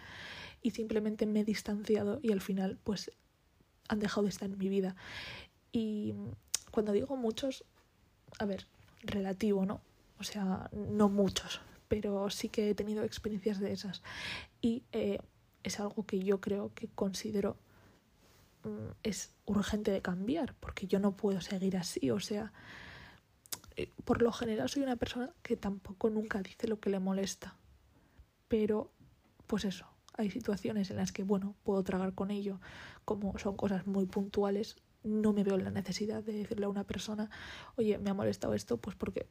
y 0.63 0.71
simplemente 0.71 1.27
me 1.27 1.41
he 1.41 1.45
distanciado 1.45 2.21
y 2.23 2.33
al 2.33 2.41
final 2.41 2.79
pues 2.85 3.11
han 3.89 4.01
dejado 4.01 4.25
de 4.25 4.31
estar 4.31 4.49
en 4.49 4.59
mi 4.59 4.69
vida. 4.69 4.97
Y 5.73 6.15
cuando 6.71 6.93
digo 6.93 7.17
muchos, 7.17 7.65
a 8.39 8.45
ver, 8.45 8.67
relativo, 9.03 9.67
¿no? 9.67 9.81
O 10.19 10.25
sea, 10.25 10.71
no 10.73 11.09
muchos, 11.09 11.61
pero 11.89 12.31
sí 12.31 12.49
que 12.49 12.71
he 12.71 12.75
tenido 12.75 13.05
experiencias 13.05 13.61
de 13.61 13.73
esas. 13.73 14.03
Y 14.61 14.83
eh, 14.93 15.19
es 15.63 15.81
algo 15.81 16.05
que 16.07 16.21
yo 16.21 16.41
creo 16.41 16.73
que 16.75 16.89
considero 16.89 17.57
mm, 18.65 18.93
es 19.03 19.33
urgente 19.47 19.91
de 19.91 20.03
cambiar, 20.03 20.55
porque 20.61 20.87
yo 20.87 21.01
no 21.01 21.17
puedo 21.17 21.41
seguir 21.41 21.77
así. 21.77 22.11
O 22.11 22.21
sea, 22.21 22.53
eh, 23.77 23.91
por 24.05 24.23
lo 24.23 24.33
general 24.33 24.69
soy 24.69 24.83
una 24.83 24.97
persona 24.97 25.31
que 25.43 25.57
tampoco 25.57 26.11
nunca 26.11 26.43
dice 26.43 26.69
lo 26.69 26.81
que 26.81 26.91
le 26.91 27.01
molesta. 27.01 27.57
Pero, 28.49 28.91
pues 29.47 29.65
eso, 29.65 29.87
hay 30.17 30.31
situaciones 30.31 30.91
en 30.91 30.97
las 30.97 31.13
que, 31.13 31.25
bueno, 31.25 31.55
puedo 31.65 31.83
tragar 31.83 32.15
con 32.15 32.31
ello, 32.31 32.61
como 33.05 33.37
son 33.39 33.57
cosas 33.57 33.87
muy 33.87 34.07
puntuales, 34.07 34.77
no 35.05 35.33
me 35.33 35.45
veo 35.45 35.57
la 35.59 35.71
necesidad 35.71 36.23
de 36.23 36.33
decirle 36.33 36.67
a 36.67 36.69
una 36.69 36.85
persona, 36.85 37.31
oye, 37.77 37.99
me 37.99 38.11
ha 38.11 38.15
molestado 38.15 38.55
esto, 38.55 38.79
pues 38.79 38.97
porque 38.97 39.29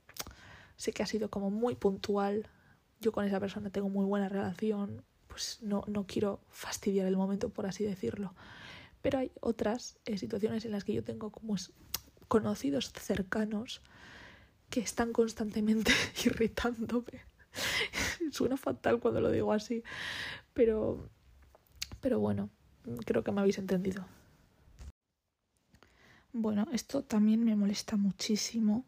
sé 0.77 0.93
que 0.93 1.03
ha 1.03 1.07
sido 1.07 1.29
como 1.29 1.49
muy 1.49 1.75
puntual, 1.75 2.47
yo 3.01 3.11
con 3.11 3.25
esa 3.25 3.39
persona 3.39 3.69
tengo 3.69 3.89
muy 3.89 4.05
buena 4.05 4.29
relación, 4.29 5.03
pues 5.27 5.59
no, 5.61 5.83
no 5.87 6.05
quiero 6.05 6.39
fastidiar 6.49 7.07
el 7.07 7.17
momento, 7.17 7.49
por 7.49 7.65
así 7.65 7.83
decirlo. 7.83 8.33
Pero 9.01 9.19
hay 9.19 9.31
otras 9.41 9.97
eh, 10.05 10.17
situaciones 10.17 10.63
en 10.63 10.71
las 10.71 10.83
que 10.83 10.93
yo 10.93 11.03
tengo 11.03 11.31
como 11.31 11.55
conocidos 12.27 12.91
cercanos 12.93 13.81
que 14.69 14.79
están 14.79 15.11
constantemente 15.11 15.91
irritándome. 16.25 17.25
Suena 18.31 18.57
fatal 18.57 18.99
cuando 18.99 19.21
lo 19.21 19.31
digo 19.31 19.51
así, 19.51 19.83
pero, 20.53 21.09
pero 21.99 22.19
bueno, 22.19 22.49
creo 23.05 23.23
que 23.23 23.31
me 23.31 23.41
habéis 23.41 23.57
entendido. 23.57 24.05
Bueno, 26.35 26.67
esto 26.71 27.03
también 27.03 27.45
me 27.45 27.55
molesta 27.55 27.95
muchísimo 27.95 28.85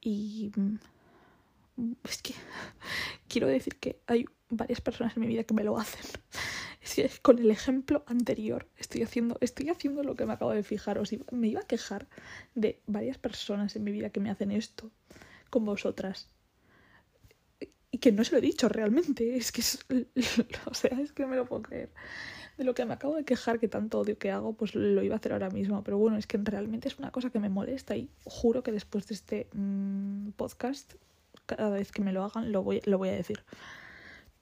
y 0.00 0.50
mm, 0.56 1.92
es 2.02 2.20
que 2.20 2.34
quiero 3.28 3.46
decir 3.46 3.76
que 3.76 4.00
hay 4.08 4.24
varias 4.50 4.80
personas 4.80 5.16
en 5.16 5.20
mi 5.20 5.28
vida 5.28 5.44
que 5.44 5.54
me 5.54 5.64
lo 5.64 5.78
hacen. 5.78 6.04
Es 6.82 6.94
que 6.94 7.10
con 7.20 7.38
el 7.38 7.50
ejemplo 7.50 8.02
anterior 8.06 8.66
estoy 8.78 9.02
haciendo, 9.02 9.36
estoy 9.40 9.68
haciendo 9.68 10.02
lo 10.02 10.16
que 10.16 10.24
me 10.24 10.32
acabo 10.32 10.52
de 10.52 10.62
fijar. 10.62 10.98
Os 10.98 11.10
me 11.32 11.48
iba 11.48 11.60
a 11.60 11.66
quejar 11.66 12.08
de 12.54 12.80
varias 12.86 13.18
personas 13.18 13.76
en 13.76 13.84
mi 13.84 13.92
vida 13.92 14.10
que 14.10 14.20
me 14.20 14.30
hacen 14.30 14.50
esto 14.52 14.90
con 15.50 15.66
vosotras. 15.66 16.30
Y 17.90 17.98
que 17.98 18.10
no 18.10 18.24
se 18.24 18.32
lo 18.32 18.38
he 18.38 18.40
dicho 18.40 18.70
realmente. 18.70 19.36
Es 19.36 19.52
que 19.52 19.60
es, 19.60 19.84
o 20.66 20.72
sea, 20.72 20.98
es 20.98 21.12
que 21.12 21.24
no 21.24 21.28
me 21.28 21.36
lo 21.36 21.46
puedo 21.46 21.62
creer 21.62 21.90
de 22.58 22.64
lo 22.64 22.74
que 22.74 22.84
me 22.84 22.92
acabo 22.92 23.14
de 23.14 23.24
quejar, 23.24 23.58
que 23.58 23.68
tanto 23.68 24.00
odio 24.00 24.18
que 24.18 24.30
hago, 24.30 24.52
pues 24.52 24.74
lo 24.74 25.02
iba 25.02 25.14
a 25.14 25.18
hacer 25.18 25.32
ahora 25.32 25.48
mismo. 25.48 25.82
Pero 25.84 25.96
bueno, 25.96 26.18
es 26.18 26.26
que 26.26 26.38
realmente 26.38 26.88
es 26.88 26.98
una 26.98 27.12
cosa 27.12 27.30
que 27.30 27.38
me 27.38 27.48
molesta 27.48 27.96
y 27.96 28.10
juro 28.24 28.62
que 28.62 28.72
después 28.72 29.06
de 29.06 29.14
este 29.14 29.48
mm, 29.54 30.30
podcast, 30.32 30.94
cada 31.46 31.70
vez 31.70 31.92
que 31.92 32.02
me 32.02 32.12
lo 32.12 32.24
hagan, 32.24 32.52
lo 32.52 32.62
voy, 32.62 32.82
lo 32.84 32.98
voy 32.98 33.10
a 33.10 33.12
decir. 33.12 33.44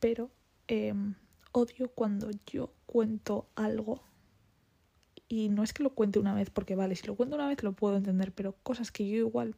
Pero 0.00 0.30
em, 0.66 1.14
odio 1.52 1.88
cuando 1.90 2.30
yo 2.46 2.72
cuento 2.86 3.46
algo 3.54 4.02
y 5.28 5.48
no 5.50 5.62
es 5.62 5.72
que 5.72 5.82
lo 5.82 5.90
cuente 5.90 6.18
una 6.18 6.34
vez, 6.34 6.50
porque 6.50 6.74
vale, 6.74 6.96
si 6.96 7.06
lo 7.06 7.16
cuento 7.16 7.36
una 7.36 7.48
vez 7.48 7.62
lo 7.62 7.72
puedo 7.72 7.96
entender, 7.96 8.32
pero 8.32 8.54
cosas 8.62 8.90
que 8.90 9.08
yo 9.08 9.16
igual, 9.18 9.56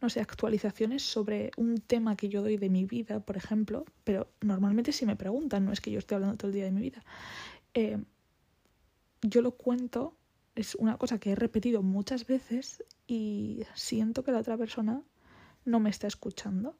no 0.00 0.10
sé, 0.10 0.20
actualizaciones 0.20 1.02
sobre 1.02 1.50
un 1.56 1.78
tema 1.78 2.16
que 2.16 2.28
yo 2.28 2.42
doy 2.42 2.58
de 2.58 2.68
mi 2.68 2.84
vida, 2.84 3.20
por 3.20 3.36
ejemplo, 3.36 3.84
pero 4.04 4.28
normalmente 4.40 4.92
si 4.92 5.06
me 5.06 5.16
preguntan, 5.16 5.64
no 5.64 5.72
es 5.72 5.80
que 5.80 5.90
yo 5.90 5.98
esté 5.98 6.14
hablando 6.14 6.36
todo 6.36 6.48
el 6.48 6.54
día 6.54 6.64
de 6.64 6.72
mi 6.72 6.82
vida. 6.82 7.02
Eh, 7.74 8.02
yo 9.22 9.42
lo 9.42 9.52
cuento, 9.52 10.16
es 10.54 10.74
una 10.74 10.98
cosa 10.98 11.18
que 11.18 11.32
he 11.32 11.34
repetido 11.34 11.82
muchas 11.82 12.26
veces 12.26 12.84
y 13.06 13.62
siento 13.74 14.24
que 14.24 14.32
la 14.32 14.38
otra 14.38 14.56
persona 14.56 15.02
no 15.64 15.80
me 15.80 15.90
está 15.90 16.06
escuchando 16.06 16.76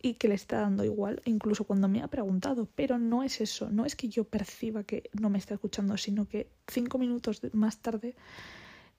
y 0.00 0.14
que 0.14 0.28
le 0.28 0.34
está 0.34 0.60
dando 0.60 0.84
igual, 0.84 1.20
incluso 1.24 1.64
cuando 1.64 1.88
me 1.88 2.02
ha 2.02 2.08
preguntado, 2.08 2.68
pero 2.74 2.98
no 2.98 3.24
es 3.24 3.40
eso, 3.40 3.68
no 3.70 3.84
es 3.84 3.96
que 3.96 4.08
yo 4.08 4.24
perciba 4.24 4.84
que 4.84 5.10
no 5.12 5.28
me 5.28 5.38
está 5.38 5.54
escuchando, 5.54 5.96
sino 5.96 6.28
que 6.28 6.48
cinco 6.68 6.98
minutos 6.98 7.40
más 7.52 7.78
tarde 7.80 8.14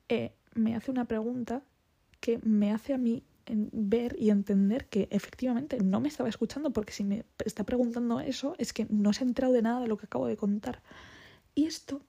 eh, 0.10 0.34
me 0.56 0.76
hace 0.76 0.92
una 0.92 1.06
pregunta 1.06 1.64
que 2.20 2.40
me 2.44 2.74
hace 2.74 2.94
a 2.94 2.98
mí 2.98 3.24
ver 3.50 4.16
y 4.20 4.30
entender 4.30 4.88
que 4.88 5.08
efectivamente 5.12 5.80
no 5.84 6.00
me 6.00 6.08
estaba 6.08 6.30
escuchando 6.30 6.72
porque 6.72 6.94
si 6.94 7.04
me 7.04 7.26
está 7.44 7.64
preguntando 7.64 8.20
eso 8.20 8.56
es 8.58 8.74
que 8.74 8.88
no 8.90 9.14
se 9.14 9.24
ha 9.24 9.28
enterado 9.28 9.54
de 9.54 9.62
nada 9.62 9.82
de 9.82 9.88
lo 9.88 9.98
que 9.98 10.06
acabo 10.06 10.28
de 10.28 10.38
contar. 10.38 10.82
Y 11.56 11.66
esto 11.66 12.02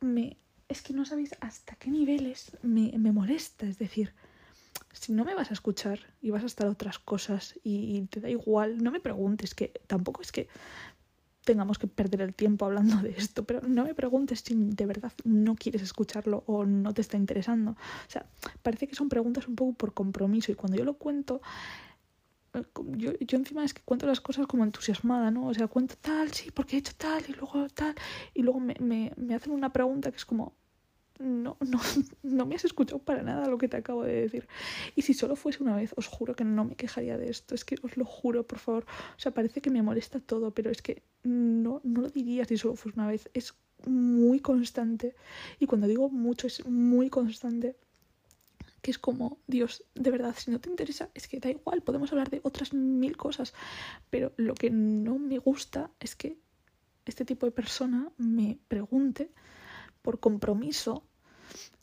me... 0.00 0.36
es 0.68 0.82
que 0.82 0.92
no 0.92 1.04
sabéis 1.04 1.34
hasta 1.40 1.76
qué 1.76 1.90
niveles 1.90 2.56
me, 2.62 2.92
me 2.98 3.12
molesta. 3.12 3.66
Es 3.66 3.78
decir, 3.78 4.12
si 4.92 5.12
no 5.12 5.24
me 5.24 5.34
vas 5.34 5.50
a 5.50 5.54
escuchar 5.54 6.00
y 6.20 6.30
vas 6.30 6.42
a 6.42 6.46
estar 6.46 6.66
otras 6.66 6.98
cosas 6.98 7.58
y, 7.64 8.02
te 8.02 8.20
da 8.20 8.28
igual, 8.28 8.82
no 8.82 8.90
me 8.90 9.00
preguntes, 9.00 9.54
que 9.54 9.68
tampoco 9.86 10.22
es 10.22 10.32
que 10.32 10.48
tengamos 11.44 11.78
que 11.78 11.86
perder 11.86 12.22
el 12.22 12.34
tiempo 12.34 12.64
hablando 12.64 12.96
de 12.98 13.10
esto, 13.10 13.44
pero 13.44 13.60
no 13.62 13.84
me 13.84 13.94
preguntes 13.94 14.40
si 14.40 14.54
de 14.54 14.86
verdad 14.86 15.12
no 15.24 15.54
quieres 15.54 15.82
escucharlo 15.82 16.44
o 16.46 16.64
no 16.64 16.94
te 16.94 17.00
está 17.00 17.16
interesando. 17.16 17.72
O 17.72 18.10
sea, 18.10 18.26
parece 18.62 18.86
que 18.86 18.94
son 18.94 19.08
preguntas 19.08 19.48
un 19.48 19.56
poco 19.56 19.72
por 19.74 19.94
compromiso 19.94 20.52
y 20.52 20.54
cuando 20.54 20.76
yo 20.76 20.84
lo 20.84 20.94
cuento, 20.94 21.40
eh, 22.54 22.64
yo, 22.96 23.12
yo 23.18 23.38
encima 23.38 23.64
es 23.64 23.74
que 23.74 23.82
cuento 23.82 24.06
las 24.06 24.20
cosas 24.20 24.46
como 24.46 24.64
entusiasmada, 24.64 25.30
¿no? 25.30 25.48
O 25.48 25.54
sea, 25.54 25.66
cuento 25.68 25.94
tal, 26.00 26.32
sí, 26.32 26.50
porque 26.50 26.76
he 26.76 26.78
hecho 26.78 26.92
tal 26.96 27.22
y 27.28 27.32
luego 27.32 27.68
tal, 27.70 27.94
y 28.34 28.42
luego 28.42 28.60
me, 28.60 28.76
me, 28.80 29.12
me 29.16 29.34
hacen 29.34 29.52
una 29.52 29.72
pregunta 29.72 30.10
que 30.10 30.18
es 30.18 30.24
como, 30.24 30.54
no, 31.18 31.56
no, 31.60 31.80
no 32.22 32.46
me 32.46 32.54
has 32.54 32.64
escuchado 32.64 33.00
para 33.00 33.22
nada 33.22 33.48
lo 33.48 33.58
que 33.58 33.68
te 33.68 33.76
acabo 33.76 34.04
de 34.04 34.22
decir. 34.22 34.48
Y 34.96 35.02
si 35.02 35.14
solo 35.14 35.36
fuese 35.36 35.62
una 35.62 35.76
vez, 35.76 35.94
os 35.96 36.06
juro 36.06 36.34
que 36.34 36.44
no 36.44 36.64
me 36.64 36.74
quejaría 36.74 37.18
de 37.18 37.30
esto. 37.30 37.54
Es 37.54 37.64
que 37.64 37.76
os 37.82 37.96
lo 37.96 38.04
juro, 38.04 38.46
por 38.46 38.58
favor. 38.58 38.84
O 39.16 39.20
sea, 39.20 39.32
parece 39.32 39.60
que 39.60 39.70
me 39.70 39.82
molesta 39.82 40.20
todo, 40.20 40.52
pero 40.52 40.70
es 40.70 40.82
que 40.82 41.02
no, 41.22 41.80
no 41.84 42.02
lo 42.02 42.08
diría 42.08 42.44
si 42.44 42.56
solo 42.56 42.76
fuese 42.76 42.98
una 42.98 43.08
vez. 43.08 43.30
Es 43.34 43.54
muy 43.86 44.40
constante. 44.40 45.14
Y 45.58 45.66
cuando 45.66 45.86
digo 45.86 46.08
mucho, 46.08 46.46
es 46.46 46.64
muy 46.66 47.10
constante. 47.10 47.76
Que 48.80 48.90
es 48.90 48.98
como, 48.98 49.38
Dios, 49.46 49.84
de 49.94 50.10
verdad, 50.10 50.34
si 50.36 50.50
no 50.50 50.60
te 50.60 50.68
interesa, 50.68 51.08
es 51.14 51.28
que 51.28 51.38
da 51.38 51.50
igual, 51.50 51.82
podemos 51.82 52.10
hablar 52.10 52.30
de 52.30 52.40
otras 52.42 52.74
mil 52.74 53.16
cosas. 53.16 53.54
Pero 54.10 54.32
lo 54.36 54.54
que 54.54 54.70
no 54.70 55.18
me 55.18 55.38
gusta 55.38 55.90
es 56.00 56.16
que 56.16 56.36
este 57.04 57.24
tipo 57.24 57.46
de 57.46 57.52
persona 57.52 58.10
me 58.16 58.58
pregunte 58.68 59.30
por 60.02 60.20
compromiso, 60.20 61.04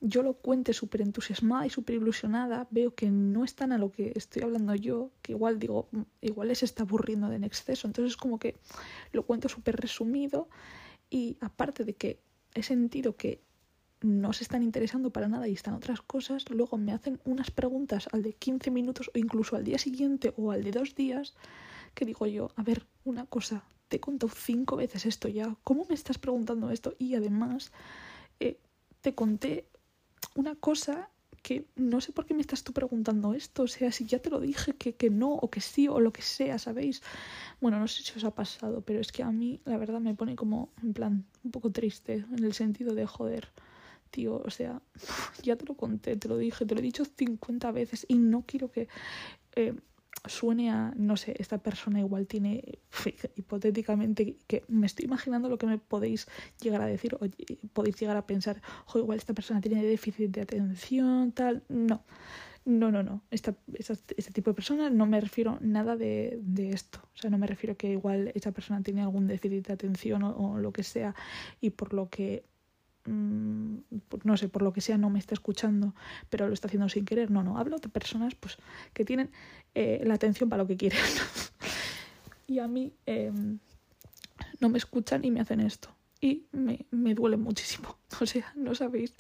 yo 0.01 0.23
lo 0.23 0.33
cuente 0.33 0.73
súper 0.73 1.01
entusiasmada 1.01 1.65
y 1.65 1.69
súper 1.69 1.95
ilusionada, 1.95 2.67
veo 2.71 2.95
que 2.95 3.09
no 3.11 3.43
están 3.43 3.71
a 3.71 3.77
lo 3.77 3.91
que 3.91 4.13
estoy 4.15 4.43
hablando 4.43 4.73
yo, 4.75 5.11
que 5.21 5.33
igual 5.33 5.59
digo, 5.59 5.88
mm, 5.91 6.01
igual 6.21 6.47
les 6.47 6.63
está 6.63 6.83
aburriendo 6.83 7.31
en 7.31 7.43
exceso. 7.43 7.88
Entonces 7.88 8.17
como 8.17 8.39
que 8.39 8.55
lo 9.11 9.23
cuento 9.25 9.49
súper 9.49 9.75
resumido 9.75 10.49
y 11.09 11.38
aparte 11.41 11.83
de 11.83 11.95
que 11.95 12.21
he 12.53 12.63
sentido 12.63 13.15
que 13.15 13.41
no 14.01 14.31
se 14.31 14.43
están 14.43 14.63
interesando 14.63 15.09
para 15.11 15.27
nada 15.27 15.47
y 15.47 15.53
están 15.53 15.73
otras 15.73 16.01
cosas, 16.01 16.49
luego 16.49 16.77
me 16.77 16.93
hacen 16.93 17.19
unas 17.25 17.51
preguntas 17.51 18.07
al 18.13 18.23
de 18.23 18.33
15 18.33 18.71
minutos 18.71 19.11
o 19.13 19.17
incluso 19.17 19.57
al 19.57 19.65
día 19.65 19.77
siguiente 19.77 20.33
o 20.38 20.51
al 20.51 20.63
de 20.63 20.71
dos 20.71 20.95
días, 20.95 21.35
que 21.93 22.05
digo 22.05 22.25
yo, 22.25 22.51
a 22.55 22.63
ver, 22.63 22.88
una 23.03 23.25
cosa, 23.25 23.65
te 23.89 23.98
he 23.98 24.00
contado 24.00 24.31
cinco 24.34 24.77
veces 24.77 25.05
esto 25.05 25.27
ya, 25.27 25.55
¿cómo 25.63 25.86
me 25.89 25.96
estás 25.96 26.17
preguntando 26.17 26.69
esto? 26.69 26.96
Y 27.00 27.15
además 27.15 27.72
eh, 28.39 28.58
te 29.01 29.13
conté 29.15 29.65
una 30.36 30.55
cosa 30.55 31.10
que 31.41 31.65
no 31.75 32.01
sé 32.01 32.12
por 32.12 32.25
qué 32.25 32.34
me 32.34 32.41
estás 32.41 32.63
tú 32.63 32.74
preguntando 32.74 33.34
esto, 33.34 33.63
o 33.63 33.67
sea, 33.67 33.91
si 33.91 34.05
ya 34.05 34.19
te 34.19 34.29
lo 34.29 34.39
dije 34.39 34.74
que, 34.74 34.93
que 34.93 35.10
no, 35.10 35.34
o 35.34 35.50
que 35.50 35.62
sí, 35.62 35.88
o 35.88 36.00
lo 36.00 36.12
que 36.12 36.22
sea, 36.22 36.60
¿sabéis? 36.60 37.01
Bueno, 37.62 37.79
no 37.79 37.88
sé 37.88 38.03
si 38.03 38.17
os 38.17 38.24
ha 38.24 38.36
pasado, 38.36 38.81
pero 38.81 39.00
es 39.00 39.12
que 39.12 39.24
a 39.24 39.31
mí 39.31 39.62
la 39.65 39.77
verdad 39.77 40.00
me 40.00 40.13
pone 40.13 40.36
como, 40.36 40.69
en 40.84 40.93
plan, 40.93 41.25
un 41.43 41.51
poco 41.51 41.72
triste, 41.72 42.25
en 42.36 42.43
el 42.43 42.53
sentido 42.53 42.93
de, 42.93 43.05
joder, 43.05 43.50
tío, 44.12 44.41
o 44.46 44.50
sea, 44.50 44.81
ya 45.43 45.55
te 45.55 45.65
lo 45.65 45.75
conté, 45.75 46.17
te 46.17 46.27
lo 46.27 46.38
dije, 46.38 46.65
te 46.65 46.75
lo 46.75 46.79
he 46.79 46.84
dicho 46.84 47.05
50 47.05 47.72
veces 47.72 48.05
y 48.10 48.15
no 48.15 48.43
quiero 48.46 48.69
que 48.69 48.88
eh, 49.55 49.74
suene 50.25 50.70
a, 50.70 50.94
no 50.96 51.18
sé, 51.18 51.36
esta 51.39 51.58
persona 51.60 52.00
igual 52.00 52.28
tiene, 52.28 52.80
hipotéticamente, 53.36 54.38
que 54.48 54.63
me 54.68 54.86
estoy 54.86 55.06
imaginando 55.06 55.50
lo 55.50 55.58
que 55.58 55.68
me 55.68 55.78
podéis 55.78 56.28
llegar 56.62 56.82
a 56.82 56.88
decir 56.88 57.16
o 57.16 57.20
podéis 57.74 58.00
llegar 58.00 58.18
a 58.18 58.25
pensar, 58.25 58.62
o 58.94 59.00
igual 59.00 59.18
esta 59.18 59.34
persona 59.34 59.62
tiene 59.62 59.84
déficit 59.84 60.32
de 60.32 60.42
atención, 60.42 61.32
tal. 61.32 61.63
No, 61.70 62.04
no, 62.66 62.92
no, 62.92 63.04
no. 63.04 63.24
Esta, 63.32 63.56
este 63.74 64.32
tipo 64.34 64.51
de 64.51 64.56
persona 64.56 64.89
no 64.89 65.06
me 65.06 65.22
refiero 65.22 65.58
nada 65.62 65.96
de, 65.96 66.39
de, 66.42 66.72
esto. 66.72 67.00
O 67.16 67.18
sea, 67.18 67.30
no 67.30 67.38
me 67.38 67.48
refiero 67.48 67.78
que 67.78 67.92
igual 67.92 68.32
esta 68.36 68.51
persona 68.51 68.84
tiene 68.84 69.01
algún 69.01 69.28
déficit 69.28 69.68
de 69.68 69.74
atención 69.74 70.24
o 70.24 70.58
lo 70.58 70.72
que 70.72 70.84
sea 70.84 71.16
y 71.62 71.72
por 71.72 71.94
lo 71.94 72.10
que 72.10 72.44
Mm, 73.10 73.80
no 74.24 74.38
sé, 74.38 74.50
por 74.50 74.62
lo 74.62 74.72
que 74.72 74.82
sea 74.82 74.98
no 74.98 75.10
me 75.10 75.18
está 75.18 75.34
escuchando, 75.34 75.96
pero 76.30 76.48
lo 76.48 76.54
está 76.54 76.68
haciendo 76.68 76.89
sin 76.89 77.06
querer. 77.06 77.32
No, 77.32 77.42
no, 77.42 77.58
hablo 77.58 77.80
de 77.80 77.89
personas 77.89 78.36
pues, 78.36 78.58
que 78.94 79.04
tienen 79.04 79.32
eh, 79.74 80.01
la 80.06 80.13
atención 80.13 80.48
para 80.48 80.62
lo 80.63 80.68
que 80.68 80.78
quieren. 80.78 81.00
y 82.48 82.60
a 82.60 82.68
mí 82.68 82.94
em, 83.08 83.58
no 84.60 84.70
me 84.70 84.78
escuchan 84.78 85.25
y 85.25 85.32
me 85.32 85.39
hacen 85.39 85.60
esto. 85.60 85.89
Y 86.22 86.46
me, 86.51 86.86
me 86.92 87.16
duele 87.16 87.38
muchísimo. 87.38 87.98
O 88.22 88.25
sea, 88.25 88.51
no 88.56 88.75
sabéis 88.75 89.13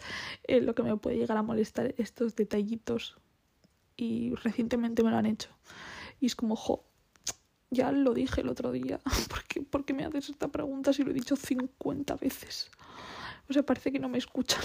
eh, 0.43 0.59
lo 0.59 0.75
que 0.75 0.83
me 0.83 0.97
puede 0.97 1.15
llegar 1.15 1.37
a 1.37 1.41
molestar 1.41 1.95
estos 1.97 2.35
detallitos. 2.35 3.17
Y 3.95 4.35
recientemente 4.35 5.03
me 5.03 5.11
lo 5.11 5.17
han 5.17 5.25
hecho. 5.25 5.49
Y 6.19 6.25
es 6.25 6.35
como, 6.35 6.57
jo, 6.57 6.83
ya 7.69 7.91
lo 7.91 8.13
dije 8.13 8.41
el 8.41 8.49
otro 8.49 8.71
día. 8.71 8.99
¿Por 9.29 9.65
¿Por 9.65 9.85
qué 9.85 9.93
me 9.93 10.03
haces 10.03 10.29
esta 10.29 10.49
pregunta 10.49 10.91
si 10.91 11.03
lo 11.03 11.11
he 11.11 11.13
dicho 11.13 11.35
50 11.35 12.15
veces? 12.17 12.69
O 13.49 13.53
sea, 13.53 13.63
parece 13.63 13.91
que 13.91 13.99
no 13.99 14.09
me 14.09 14.19
escuchan. 14.19 14.63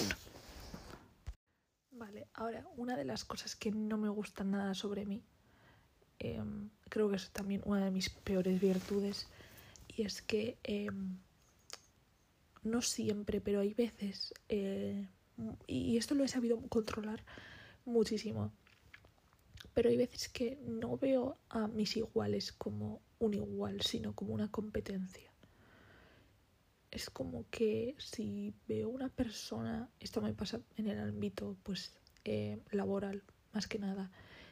Vale, 1.93 2.29
ahora, 2.35 2.67
una 2.77 2.97
de 2.97 3.05
las 3.07 3.25
cosas 3.25 3.57
que 3.57 3.71
no 3.71 3.97
me 3.97 4.11
gustan 4.11 4.51
nada 4.51 4.75
sobre 4.75 5.07
mí, 5.07 5.23
em, 6.19 6.69
creo 6.91 7.09
que 7.09 7.17
es 7.17 7.31
también 7.31 7.63
una 7.65 7.85
de 7.85 7.91
mis 7.91 8.11
peores 8.11 8.61
virtudes, 8.61 9.27
y 9.89 10.03
es 10.03 10.21
que 10.21 10.59
em, 10.65 11.17
no 12.63 12.83
siempre, 12.83 13.41
pero 13.41 13.61
hay 13.61 13.73
veces, 13.73 14.35
eh, 14.51 15.09
y 15.67 15.97
esto 15.97 16.15
lo 16.15 16.25
he 16.25 16.29
sabido 16.29 16.61
controlar 16.69 17.25
muchísimo, 17.87 18.53
pero 19.73 19.89
hay 19.89 19.97
veces 19.97 20.29
que 20.29 20.59
no 20.63 20.99
veo 20.99 21.39
a 21.49 21.69
mis 21.69 21.97
iguales 21.97 22.53
como 22.53 23.01
un 23.19 23.35
igual, 23.35 23.81
sino 23.81 24.15
como 24.15 24.35
una 24.35 24.51
competencia 24.51 25.34
es 26.95 27.11
como 27.11 27.45
que 27.51 27.97
si 27.99 28.55
veo 28.69 28.89
una 28.89 29.09
persona, 29.09 29.91
esto 29.99 30.23
me 30.23 30.33
pasa 30.33 30.61
en 30.77 30.87
el 30.87 31.01
ámbito 31.01 31.57
pues 31.65 31.93
eh, 32.25 32.59
laboral 32.71 33.25
más 33.53 33.67
que 33.67 33.79
nada, 33.79 34.11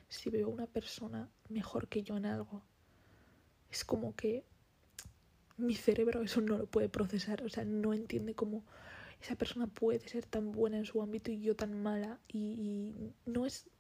si 0.09 0.29
veo 0.29 0.49
una 0.49 0.67
persona 0.67 1.31
mejor 1.49 1.89
que 1.89 2.03
yo 2.03 2.17
en 2.17 2.27
algo, 2.27 2.63
es 3.71 3.85
como 3.85 4.15
que 4.15 4.45
mi 5.57 5.75
cerebro 5.75 6.23
eso 6.23 6.41
no 6.41 6.59
lo 6.59 6.67
puede 6.67 6.89
procesar, 6.89 7.43
o 7.45 7.49
sea, 7.49 7.65
no 7.65 7.95
entiende 7.95 8.35
cómo 8.35 8.65
esa 9.21 9.37
persona 9.37 9.69
puede 9.69 10.01
ser 10.01 10.27
tan 10.27 10.51
buena 10.51 10.79
en 10.79 10.85
su 10.85 11.01
ámbito 11.01 11.31
y 11.31 11.41
yo 11.41 11.55
tan 11.55 11.81
mala 11.81 12.19
y 12.29 12.93
no 13.25 13.47
es 13.47 13.71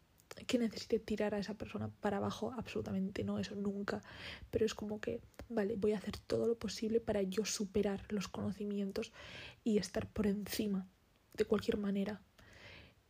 que 0.47 0.59
necesite 0.59 0.99
tirar 0.99 1.35
a 1.35 1.39
esa 1.39 1.55
persona 1.55 1.89
para 2.01 2.17
abajo, 2.19 2.53
absolutamente 2.57 3.25
no, 3.25 3.39
eso 3.39 3.55
nunca, 3.55 4.03
pero 4.51 4.65
es 4.65 4.75
como 4.75 5.01
que, 5.01 5.21
vale, 5.49 5.77
voy 5.77 5.93
a 5.93 5.99
hacer 5.99 6.19
todo 6.19 6.47
lo 6.47 6.59
posible 6.59 7.01
para 7.01 7.23
yo 7.23 7.45
superar 7.45 8.05
los 8.11 8.29
conocimientos 8.29 9.13
y 9.65 9.79
estar 9.79 10.07
por 10.09 10.27
encima 10.27 10.89
de 11.35 11.45
cualquier 11.45 11.77
manera. 11.77 12.23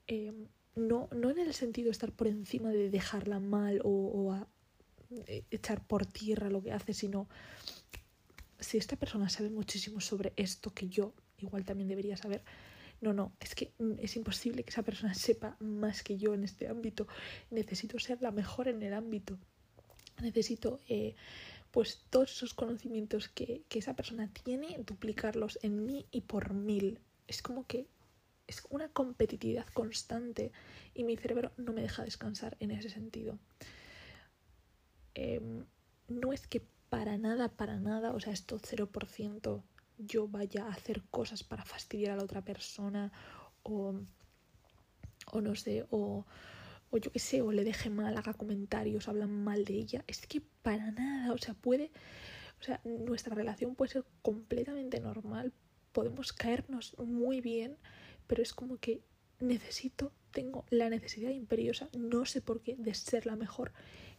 Em, 0.06 0.46
no, 0.74 1.08
no 1.14 1.30
en 1.30 1.38
el 1.38 1.54
sentido 1.54 1.86
de 1.86 1.92
estar 1.92 2.12
por 2.12 2.26
encima 2.26 2.70
de 2.70 2.90
dejarla 2.90 3.40
mal 3.40 3.80
o, 3.84 4.36
eh, 5.26 5.44
echar 5.50 5.86
por 5.86 6.06
tierra 6.06 6.48
lo 6.48 6.62
que 6.62 6.72
hace, 6.72 6.94
sino 6.94 7.28
si 8.58 8.78
esta 8.78 8.96
persona 8.96 9.28
sabe 9.28 9.50
muchísimo 9.50 10.00
sobre 10.00 10.32
esto 10.36 10.72
que 10.72 10.88
yo 10.88 11.12
igual 11.38 11.64
también 11.64 11.88
debería 11.88 12.16
saber, 12.16 12.42
no, 13.02 13.12
no, 13.12 13.32
es 13.40 13.54
que 13.54 13.72
mm, 13.78 13.94
es 13.98 14.16
imposible 14.16 14.62
que 14.62 14.70
esa 14.70 14.84
persona 14.84 15.12
sepa 15.14 15.56
más 15.60 16.02
que 16.02 16.16
yo 16.16 16.32
en 16.34 16.44
este 16.44 16.68
ámbito. 16.68 17.06
Necesito 17.50 17.98
ser 17.98 18.22
la 18.22 18.30
mejor 18.30 18.68
en 18.68 18.82
el 18.82 18.94
ámbito. 18.94 19.36
Necesito, 20.22 20.80
eh, 20.88 21.16
pues, 21.72 22.04
todos 22.10 22.30
esos 22.30 22.54
conocimientos 22.54 23.28
que, 23.28 23.62
que 23.68 23.80
esa 23.80 23.94
persona 23.94 24.32
tiene, 24.32 24.78
duplicarlos 24.86 25.58
en 25.62 25.84
mí 25.84 26.06
y 26.12 26.22
por 26.22 26.54
mil. 26.54 27.00
Es 27.26 27.42
como 27.42 27.66
que 27.66 27.86
es 28.46 28.62
una 28.70 28.88
competitividad 28.88 29.66
constante 29.74 30.52
y 30.94 31.04
mi 31.04 31.16
cerebro 31.16 31.52
no 31.56 31.72
me 31.72 31.82
deja 31.82 32.04
descansar 32.04 32.56
en 32.60 32.70
ese 32.70 32.88
sentido. 32.88 33.38
Em, 35.14 35.64
no 36.08 36.32
es 36.32 36.46
que 36.46 36.62
para 36.88 37.18
nada, 37.18 37.48
para 37.48 37.80
nada, 37.80 38.12
o 38.12 38.20
sea, 38.20 38.32
esto 38.32 38.58
0% 38.60 39.62
yo 39.98 40.28
vaya 40.28 40.66
a 40.66 40.72
hacer 40.72 41.02
cosas 41.10 41.42
para 41.42 41.64
fastidiar 41.64 42.12
a 42.12 42.16
la 42.16 42.24
otra 42.24 42.42
persona 42.42 43.12
o, 43.62 43.94
o 45.32 45.40
no 45.40 45.54
sé, 45.54 45.86
o, 45.90 46.26
o 46.90 46.96
yo 46.98 47.10
qué 47.12 47.18
sé, 47.18 47.42
o 47.42 47.52
le 47.52 47.64
deje 47.64 47.90
mal, 47.90 48.16
haga 48.16 48.34
comentarios, 48.34 49.08
hablan 49.08 49.44
mal 49.44 49.64
de 49.64 49.74
ella. 49.74 50.04
Es 50.06 50.26
que 50.26 50.42
para 50.62 50.90
nada, 50.90 51.32
o 51.32 51.38
sea, 51.38 51.54
puede, 51.54 51.90
o 52.60 52.62
sea, 52.62 52.80
nuestra 52.84 53.34
relación 53.34 53.74
puede 53.74 53.92
ser 53.92 54.04
completamente 54.22 55.00
normal, 55.00 55.52
podemos 55.92 56.32
caernos 56.32 56.96
muy 56.98 57.40
bien, 57.40 57.76
pero 58.26 58.42
es 58.42 58.52
como 58.52 58.78
que 58.78 59.00
necesito, 59.40 60.12
tengo 60.30 60.64
la 60.70 60.88
necesidad 60.88 61.30
imperiosa, 61.30 61.88
no 61.96 62.24
sé 62.24 62.40
por 62.40 62.60
qué, 62.60 62.76
de 62.76 62.94
ser 62.94 63.26
la 63.26 63.36
mejor 63.36 63.72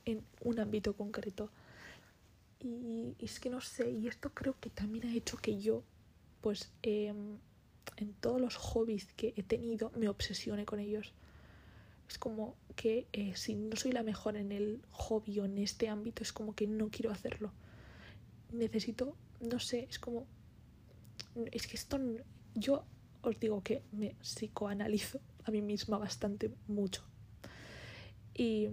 en 0.05 0.23
un 0.41 0.59
ámbito 0.59 0.95
concreto. 0.95 1.51
Y, 2.63 3.15
es 3.19 3.39
que 3.39 3.49
no 3.49 3.61
sé, 3.61 3.91
y 3.91 4.07
esto 4.07 4.33
creo 4.33 4.55
que 4.59 4.69
también 4.69 5.05
ha 5.07 5.13
hecho 5.13 5.37
que 5.37 5.59
yo, 5.59 5.83
pues 6.41 6.71
em, 6.81 7.37
en 7.97 8.13
todos 8.13 8.39
los 8.39 8.55
hobbies 8.55 9.05
que 9.13 9.33
he 9.35 9.43
tenido, 9.43 9.91
me 9.95 10.07
obsesione 10.07 10.65
con 10.65 10.79
ellos. 10.79 11.13
Es 12.07 12.17
como 12.17 12.55
que 12.75 13.07
eh, 13.13 13.35
si 13.35 13.55
no 13.55 13.75
soy 13.75 13.91
la 13.91 14.03
mejor 14.03 14.37
en 14.37 14.51
el 14.51 14.81
hobby 14.91 15.39
o 15.39 15.45
en 15.45 15.57
este 15.57 15.89
ámbito, 15.89 16.23
es 16.23 16.31
como 16.31 16.55
que 16.55 16.67
no 16.67 16.89
quiero 16.89 17.11
hacerlo. 17.11 17.51
Necesito, 18.51 19.15
no 19.41 19.59
sé, 19.59 19.87
es 19.89 19.99
como... 19.99 20.25
Es 21.51 21.67
que 21.67 21.75
esto, 21.75 21.99
yo 22.53 22.85
os 23.23 23.39
digo 23.39 23.63
que 23.63 23.81
me 23.91 24.15
psicoanalizo 24.21 25.19
a 25.43 25.51
mí 25.51 25.61
misma 25.61 25.97
bastante 25.97 26.53
mucho. 26.67 27.03
Y 28.35 28.69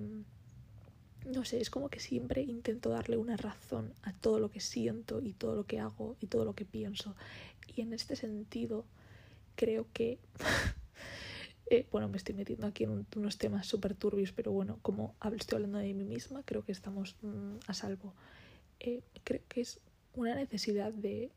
no 1.27 1.45
sé, 1.45 1.61
es 1.61 1.71
como 1.71 1.89
que 1.89 2.01
siempre 2.01 2.43
intento 2.43 2.91
darle 2.91 3.17
una 3.17 3.37
razón 3.37 3.93
a 4.03 4.13
todo 4.13 4.39
lo 4.39 4.51
que 4.51 4.61
siento 4.61 5.21
y 5.21 5.33
todo 5.33 5.55
lo 5.55 5.65
que 5.65 5.81
hago 5.81 6.17
y 6.21 6.27
todo 6.27 6.45
lo 6.45 6.55
que 6.55 6.65
pienso. 6.65 7.15
Y 7.75 7.83
en 7.83 7.93
este 7.93 8.17
sentido, 8.17 8.85
creo 9.57 9.87
que 9.93 10.19
Eh, 11.71 11.87
bueno, 11.93 12.09
me 12.09 12.17
estoy 12.17 12.35
metiendo 12.35 12.67
aquí 12.67 12.83
en 12.83 13.07
unos 13.15 13.39
temas 13.39 13.65
súper 13.65 13.95
turbios, 13.95 14.33
pero 14.33 14.51
bueno, 14.51 14.81
como 14.83 15.15
estoy 15.37 15.57
hablando 15.57 15.79
de 15.79 15.95
mí 15.95 16.05
misma, 16.05 16.43
creo 16.45 16.65
que 16.65 16.73
estamos 16.73 17.15
mm, 17.23 17.59
a 17.69 17.75
salvo. 17.75 18.13
Eh, 18.81 19.03
creo 19.23 19.41
que 19.49 19.61
es 19.61 19.79
una 20.15 20.35
necesidad 20.35 20.93
de, 20.93 21.31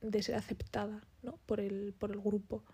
de 0.00 0.22
ser 0.22 0.36
aceptada 0.36 1.06
¿no? 1.22 1.38
por, 1.44 1.60
el, 1.60 1.92
por 1.98 2.12
el 2.12 2.20
grupo. 2.20 2.64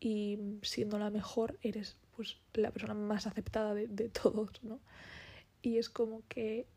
Y 0.00 0.36
siendo 0.62 0.98
la 0.98 1.10
mejor, 1.10 1.60
eres 1.62 1.96
pues 2.16 2.38
la 2.54 2.72
persona 2.72 2.94
más 2.94 3.28
aceptada 3.28 3.72
de, 3.72 3.86
de 3.86 4.08
todos, 4.08 4.50
¿no? 4.64 4.80
Y 5.64 5.78
es 5.78 5.88
como 5.88 6.22
que 6.28 6.68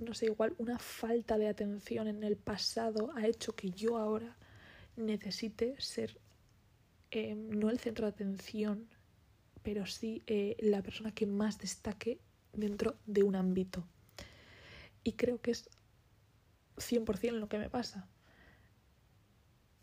no 0.00 0.12
sé, 0.14 0.26
igual 0.26 0.54
una 0.58 0.78
falta 0.78 1.38
de 1.38 1.48
atención 1.48 2.08
en 2.08 2.24
el 2.24 2.36
pasado 2.36 3.12
ha 3.14 3.26
hecho 3.26 3.54
que 3.54 3.70
yo 3.70 3.96
ahora 3.96 4.36
necesite 4.96 5.74
ser 5.78 6.18
Em, 7.10 7.48
no 7.50 7.70
el 7.70 7.78
centro 7.78 8.06
de 8.06 8.12
atención, 8.12 8.88
pero 9.62 9.86
sí 9.86 10.22
eh, 10.26 10.56
la 10.60 10.82
persona 10.82 11.12
que 11.12 11.26
más 11.26 11.58
destaque 11.58 12.20
dentro 12.52 12.98
de 13.06 13.22
un 13.22 13.36
ámbito. 13.36 13.86
Y 15.04 15.12
creo 15.12 15.40
que 15.40 15.52
es 15.52 15.70
100% 16.76 17.38
lo 17.38 17.48
que 17.48 17.58
me 17.58 17.70
pasa. 17.70 18.08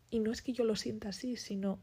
Y 0.10 0.20
no 0.20 0.32
es 0.32 0.42
que 0.42 0.54
yo 0.54 0.64
lo 0.64 0.76
sienta 0.76 1.10
así, 1.10 1.38
sino 1.38 1.80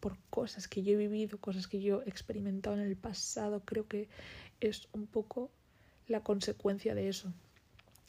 por 0.00 0.18
cosas 0.30 0.66
que 0.66 0.82
yo 0.82 0.94
he 0.94 0.96
vivido, 0.96 1.38
cosas 1.38 1.68
que 1.68 1.80
yo 1.80 2.02
he 2.02 2.08
experimentado 2.08 2.76
en 2.76 2.82
el 2.82 2.96
pasado, 2.96 3.62
creo 3.64 3.86
que 3.86 4.08
es 4.60 4.88
un 4.92 5.06
poco 5.06 5.50
la 6.08 6.22
consecuencia 6.22 6.94
de 6.94 7.08
eso. 7.08 7.32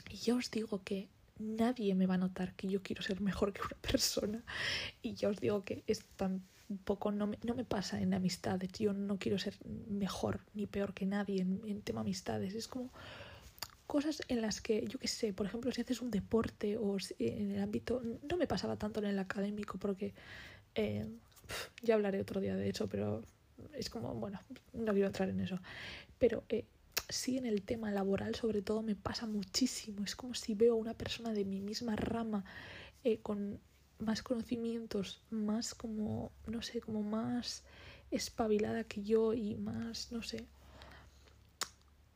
Y 0.10 0.16
ya 0.18 0.36
os 0.36 0.50
digo 0.50 0.82
que 0.84 1.10
nadie 1.38 1.96
me 1.96 2.08
va 2.08 2.16
a 2.16 2.18
notar 2.18 2.54
que 2.56 2.68
yo 2.68 2.82
quiero 2.82 3.02
ser 3.02 3.22
mejor 3.22 3.54
que 3.54 3.62
una 3.62 3.78
persona. 3.82 4.44
Y 5.02 5.14
ya 5.14 5.30
os 5.30 5.40
digo 5.40 5.64
que 5.64 5.84
es 5.88 6.04
tan 6.16 6.42
un 6.70 6.78
poco, 6.78 7.12
no 7.12 7.28
me, 7.28 7.38
no 7.44 7.54
me 7.54 7.66
pasa 7.66 8.00
en 8.02 8.14
amistades, 8.14 8.72
yo 8.72 8.94
no 8.94 9.20
quiero 9.20 9.38
ser 9.38 9.56
mejor 9.90 10.40
ni 10.54 10.68
peor 10.68 10.94
que 10.94 11.06
nadie 11.06 11.42
en, 11.42 11.82
tema 11.82 12.00
amistades, 12.00 12.56
es 12.56 12.70
como 12.70 12.94
cosas 13.88 14.22
en 14.30 14.42
las 14.42 14.62
que, 14.62 14.88
yo 14.88 14.98
qué 14.98 15.10
sé, 15.10 15.34
por 15.34 15.46
ejemplo, 15.46 15.70
si 15.74 15.82
haces 15.82 16.02
un 16.02 16.12
deporte 16.12 16.78
o 16.78 16.96
en 17.20 17.52
el 17.52 17.62
ámbito, 17.62 18.02
no 18.24 18.38
me 18.38 18.48
pasaba 18.48 18.78
tanto 18.78 19.02
en 19.02 19.08
el 19.08 19.20
académico 19.20 19.78
porque 19.80 20.14
eh, 20.76 21.06
ya 21.82 21.96
hablaré 21.96 22.22
otro 22.22 22.42
día 22.42 22.56
de 22.56 22.70
eso, 22.70 22.88
pero 22.88 23.24
es 23.74 23.90
como, 23.90 24.14
bueno, 24.16 24.40
no 24.74 24.92
quiero 24.94 25.08
entrar 25.08 25.30
en 25.30 25.40
eso, 25.40 25.60
pero 26.18 26.44
eh, 26.50 26.66
sí 27.10 27.38
en 27.38 27.46
el 27.46 27.62
tema 27.62 27.92
laboral 27.92 28.36
sobre 28.36 28.62
todo 28.62 28.82
me 28.82 28.96
pasa 28.96 29.26
muchísimo, 29.26 30.04
es 30.04 30.16
como 30.16 30.34
si 30.34 30.56
veo 30.56 30.74
a 30.74 30.78
una 30.78 30.94
persona 30.94 31.34
de 31.34 31.46
mi 31.46 31.62
misma 31.62 31.96
rama 31.96 32.44
eh, 33.04 33.20
con 33.20 33.60
más 34.00 34.24
conocimientos, 34.24 35.22
más 35.30 35.76
como, 35.76 36.32
no 36.48 36.62
sé, 36.62 36.82
como 36.82 37.04
más 37.04 37.64
espabilada 38.10 38.84
que 38.84 39.04
yo 39.04 39.34
y 39.34 39.56
más, 39.56 40.12
no 40.12 40.22
sé. 40.22 40.46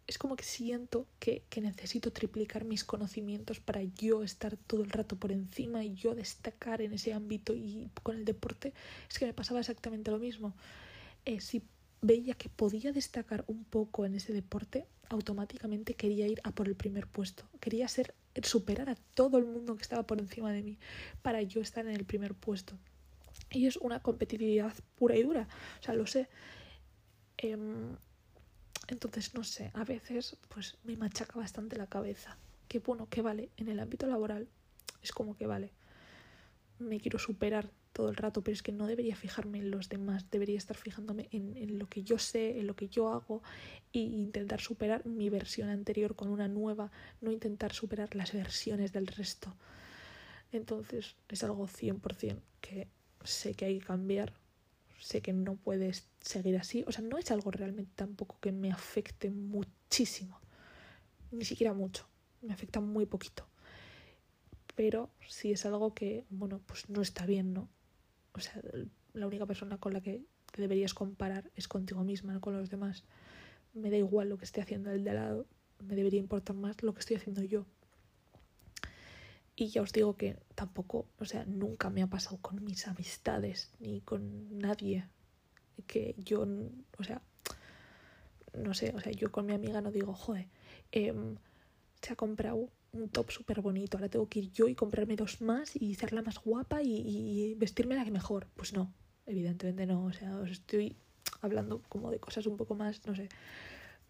Es 0.07 0.17
como 0.17 0.35
que 0.35 0.43
siento 0.43 1.07
que, 1.19 1.43
que, 1.49 1.61
necesito 1.61 2.11
triplicar 2.11 2.63
mis 2.63 2.83
conocimientos 2.83 3.59
para 3.59 3.81
yo 3.81 4.21
estar 4.21 4.55
todo 4.55 4.83
el 4.83 4.91
rato 4.91 5.15
por 5.15 5.31
encima 5.31 5.83
y 5.83 5.95
yo 5.95 6.13
destacar 6.13 6.81
en 6.81 6.93
ese 6.93 7.13
ámbito 7.13 7.55
y 7.55 7.89
con 8.03 8.15
el 8.15 8.25
deporte 8.25 8.73
es 9.09 9.17
que 9.17 9.25
me 9.25 9.33
pasaba 9.33 9.61
exactamente 9.61 10.11
lo 10.11 10.19
mismo. 10.19 10.53
Eh, 11.25 11.41
si 11.41 11.63
veía 12.01 12.35
que 12.35 12.49
podía 12.49 12.91
destacar 12.91 13.43
un 13.47 13.63
poco 13.63 14.05
en 14.05 14.15
ese 14.15 14.31
deporte, 14.31 14.85
automáticamente 15.09 15.95
quería 15.95 16.27
ir 16.27 16.39
a 16.43 16.51
por 16.51 16.67
el 16.67 16.75
primer 16.75 17.07
puesto. 17.07 17.45
Quería 17.59 17.87
ser 17.87 18.13
superar 18.43 18.89
a 18.89 18.95
todo 19.13 19.37
el 19.37 19.45
mundo 19.45 19.75
que 19.75 19.81
estaba 19.81 20.03
por 20.03 20.19
encima 20.19 20.51
de 20.51 20.61
mí 20.61 20.77
para 21.21 21.41
yo 21.41 21.61
estar 21.61 21.85
en 21.85 21.95
el 21.95 22.05
primer 22.05 22.35
puesto. 22.35 22.77
Y 23.51 23.67
es 23.67 23.77
una 23.77 24.01
competitividad 24.01 24.73
pura 24.95 25.15
y 25.15 25.23
dura, 25.23 25.47
o 25.79 25.83
sea, 25.83 25.93
lo 25.93 26.07
sé. 26.07 26.27
Em, 27.37 27.95
entonces, 28.87 29.33
no 29.33 29.43
sé, 29.43 29.71
a 29.73 29.83
veces 29.83 30.37
pues 30.49 30.77
me 30.83 30.95
machaca 30.97 31.39
bastante 31.39 31.75
la 31.75 31.87
cabeza. 31.87 32.37
Que 32.67 32.79
bueno, 32.79 33.07
que 33.09 33.21
vale, 33.21 33.49
en 33.57 33.69
el 33.69 33.79
ámbito 33.79 34.07
laboral 34.07 34.47
es 35.01 35.11
como 35.11 35.35
que 35.35 35.47
vale, 35.47 35.71
me 36.79 36.99
quiero 36.99 37.19
superar 37.19 37.69
todo 37.93 38.09
el 38.09 38.17
rato, 38.17 38.41
pero 38.43 38.53
es 38.53 38.61
que 38.61 38.73
no 38.73 38.87
debería 38.87 39.15
fijarme 39.15 39.59
en 39.59 39.71
los 39.71 39.87
demás, 39.87 40.29
debería 40.29 40.57
estar 40.57 40.75
fijándome 40.75 41.29
en, 41.31 41.79
lo 41.79 41.87
que 41.87 42.03
yo 42.03 42.19
sé, 42.19 42.59
en 42.59 42.67
lo 42.67 42.75
que 42.75 42.89
yo 42.89 43.07
hago 43.07 43.41
e 43.93 43.99
intentar 43.99 44.59
superar 44.59 45.05
mi 45.05 45.29
versión 45.29 45.69
anterior 45.69 46.15
con 46.15 46.27
una 46.27 46.49
nueva, 46.49 46.91
no 47.21 47.31
intentar 47.31 47.71
superar 47.71 48.13
las 48.13 48.33
versiones 48.33 48.91
del 48.91 49.07
resto. 49.07 49.55
Entonces 50.51 51.15
es 51.29 51.43
algo 51.45 51.67
100% 51.67 52.41
que 52.59 52.89
sé 53.23 53.53
que 53.53 53.65
hay 53.65 53.79
que 53.79 53.85
cambiar, 53.85 54.33
sé 55.05 55.21
que 55.21 55.33
no 55.33 55.55
puedes 55.55 56.07
seguir 56.21 56.57
así, 56.57 56.83
o 56.87 56.91
sea, 56.91 57.03
no 57.03 57.17
es 57.17 57.29
algo 57.31 57.51
realmente 57.51 57.91
tampoco 57.95 58.39
que 58.39 58.51
me 58.51 58.71
afecte 58.71 59.29
muchísimo, 59.29 60.39
ni 61.31 61.45
siquiera 61.45 61.73
mucho, 61.73 62.07
me 62.41 62.53
afecta 62.53 62.79
muy 62.79 63.05
poquito 63.05 63.47
pero 64.75 65.09
sí 65.25 65.53
es 65.53 65.65
algo 65.65 65.93
que, 65.93 66.25
bueno, 66.29 66.59
pues 66.65 66.89
no 66.89 67.01
está 67.01 67.25
bien, 67.25 67.53
¿no? 67.53 67.69
o 68.35 68.39
sea, 68.39 68.61
la 69.13 69.27
única 69.27 69.45
persona 69.45 69.77
con 69.77 69.93
la 69.93 70.01
que 70.01 70.21
te 70.51 70.61
deberías 70.61 70.93
comparar 70.93 71.49
es 71.55 71.67
contigo 71.67 72.03
misma, 72.03 72.33
no 72.33 72.41
con 72.41 72.57
los 72.57 72.69
demás. 72.69 73.03
Me 73.73 73.89
da 73.89 73.97
igual 73.97 74.29
lo 74.29 74.37
que 74.37 74.45
esté 74.45 74.61
haciendo 74.61 74.91
el 74.91 75.03
de 75.03 75.11
al 75.11 75.15
lado, 75.15 75.45
me 75.79 75.95
debería 75.95 76.19
importar 76.19 76.55
más 76.55 76.81
lo 76.83 76.93
que 76.93 76.99
estoy 76.99 77.15
haciendo 77.15 77.41
yo. 77.43 77.65
Y 79.55 79.67
ya 79.67 79.81
os 79.81 79.93
digo 79.93 80.17
que 80.17 80.37
tampoco, 80.53 81.07
o 81.19 81.25
sea, 81.25 81.45
nunca 81.45 81.89
me 81.89 82.03
ha 82.03 82.07
pasado 82.07 82.37
con 82.41 82.63
mis 82.63 82.87
amistades 82.87 83.71
ni 83.79 84.01
con 84.01 84.59
nadie 84.59 85.07
que 85.87 86.15
yo, 86.17 86.45
o 86.97 87.03
sea, 87.03 87.21
no 88.53 88.73
sé, 88.73 88.93
o 88.95 88.99
sea, 88.99 89.11
yo 89.11 89.31
con 89.31 89.45
mi 89.45 89.53
amiga 89.53 89.81
no 89.81 89.91
digo, 89.91 90.13
joder, 90.13 90.47
em, 90.91 91.35
se 92.01 92.13
ha 92.13 92.15
comprado 92.15 92.69
un 92.93 93.09
top 93.09 93.31
súper 93.31 93.61
bonito, 93.61 93.97
ahora 93.97 94.09
tengo 94.09 94.27
que 94.29 94.39
ir 94.39 94.51
yo 94.51 94.67
y 94.67 94.75
comprarme 94.75 95.15
dos 95.15 95.41
más 95.41 95.75
y 95.75 95.95
ser 95.95 96.13
la 96.13 96.21
más 96.21 96.39
guapa 96.39 96.81
y, 96.81 97.55
vestirme 97.55 97.95
la 97.95 98.05
que 98.05 98.11
mejor. 98.11 98.47
Pues 98.55 98.73
no, 98.73 98.93
evidentemente 99.25 99.85
no, 99.85 100.05
o 100.05 100.13
sea, 100.13 100.37
os 100.37 100.51
estoy 100.51 100.95
hablando 101.41 101.81
como 101.89 102.11
de 102.11 102.19
cosas 102.19 102.45
un 102.45 102.57
poco 102.57 102.75
más, 102.75 103.05
no 103.05 103.15
sé, 103.15 103.29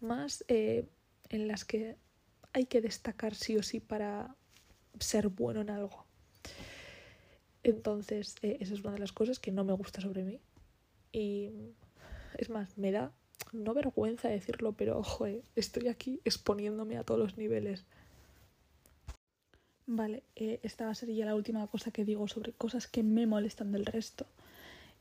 más 0.00 0.44
eh, 0.48 0.86
en 1.28 1.48
las 1.48 1.64
que 1.64 1.96
hay 2.52 2.66
que 2.66 2.80
destacar 2.80 3.34
sí 3.34 3.56
o 3.56 3.62
sí 3.62 3.80
para 3.80 4.36
ser 5.00 5.28
bueno 5.28 5.60
en 5.60 5.70
algo. 5.70 6.04
Entonces, 7.62 8.36
eh, 8.42 8.58
esa 8.60 8.74
es 8.74 8.80
una 8.80 8.92
de 8.92 9.00
las 9.00 9.12
cosas 9.12 9.38
que 9.38 9.52
no 9.52 9.64
me 9.64 9.72
gusta 9.72 10.00
sobre 10.00 10.22
mí. 10.22 10.40
Y 11.12 11.50
es 12.38 12.50
más, 12.50 12.76
me 12.78 12.92
da 12.92 13.12
no 13.52 13.74
vergüenza 13.74 14.28
decirlo, 14.28 14.72
pero 14.72 14.98
ojo, 14.98 15.26
estoy 15.54 15.88
aquí 15.88 16.20
exponiéndome 16.24 16.96
a 16.96 17.04
todos 17.04 17.20
los 17.20 17.36
niveles. 17.36 17.84
Vale, 19.86 20.24
eh, 20.34 20.58
esta 20.62 20.86
va 20.86 20.90
a 20.90 20.94
ser 20.94 21.10
ya 21.10 21.26
la 21.26 21.34
última 21.34 21.66
cosa 21.68 21.90
que 21.90 22.04
digo 22.04 22.26
sobre 22.28 22.52
cosas 22.52 22.86
que 22.86 23.02
me 23.02 23.26
molestan 23.26 23.72
del 23.72 23.86
resto. 23.86 24.26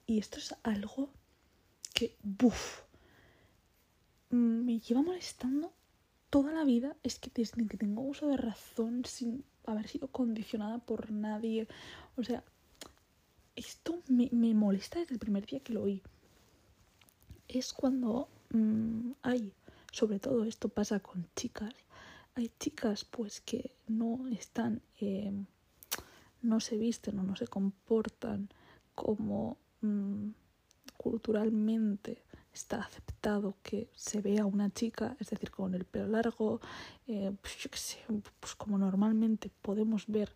Y 0.06 0.20
esto 0.20 0.38
es 0.38 0.56
algo 0.64 1.10
que, 1.94 2.16
buf, 2.22 2.84
me 4.30 4.80
lleva 4.80 5.02
molestando 5.02 5.74
toda 6.30 6.52
la 6.52 6.64
vida. 6.64 6.96
Es 7.02 7.18
que 7.18 7.32
desde 7.34 7.66
que 7.68 7.78
tengo 7.78 8.04
uso 8.04 8.28
de 8.28 8.38
razón, 8.38 9.06
sin 9.06 9.44
haber 9.68 9.88
sido 9.88 10.08
condicionada 10.08 10.80
por 10.80 11.12
nadie. 11.12 11.68
O 12.18 12.24
sea, 12.24 12.44
esto 13.56 14.02
me, 14.08 14.30
molesta 14.54 15.00
desde 15.00 15.14
el 15.14 15.20
primer 15.20 15.46
día 15.46 15.60
que 15.60 15.74
lo 15.74 15.84
oí. 15.84 16.02
Es 17.48 17.74
cuando 17.74 18.28
mm, 18.52 19.12
hay, 19.22 19.54
sobre 19.92 20.20
todo 20.20 20.44
esto 20.46 20.70
pasa 20.70 21.00
con 21.00 21.28
chicas, 21.36 21.74
hay 22.36 22.52
chicas 22.60 23.06
pues 23.06 23.42
que 23.42 23.72
no 23.88 24.28
están, 24.28 24.82
eh, 25.00 25.32
no 26.42 26.60
se 26.60 26.78
visten 26.78 27.20
o 27.20 27.24
no 27.24 27.36
se 27.36 27.48
comportan 27.48 28.50
como 28.94 29.58
mm, 29.82 30.30
culturalmente 30.98 32.24
está 32.56 32.78
aceptado 32.82 33.56
que 33.64 33.90
se 33.96 34.22
vea 34.22 34.46
una 34.46 34.72
chica, 34.72 35.16
es 35.20 35.30
decir, 35.30 35.52
con 35.52 35.74
el 35.76 35.86
pelo 35.86 36.08
largo, 36.08 36.62
eh, 37.08 37.32
pues 37.42 37.58
yo 37.58 37.70
qué 37.70 37.78
sé, 37.78 38.00
pues 38.40 38.56
como 38.56 38.78
normalmente 38.78 39.52
podemos 39.62 40.08
ver 40.08 40.34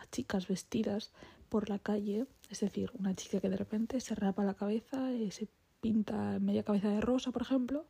a 0.00 0.06
chicas 0.10 0.48
vestidas 0.48 1.12
por 1.48 1.68
la 1.68 1.78
calle, 1.78 2.26
es 2.50 2.60
decir, 2.60 2.90
una 2.98 3.14
chica 3.14 3.40
que 3.40 3.48
de 3.48 3.56
repente 3.56 4.00
se 4.00 4.14
rapa 4.14 4.44
la 4.44 4.54
cabeza, 4.54 5.08
se 5.30 5.48
pinta 5.80 6.38
media 6.40 6.62
cabeza 6.62 6.88
de 6.90 7.00
rosa, 7.00 7.30
por 7.32 7.42
ejemplo, 7.42 7.86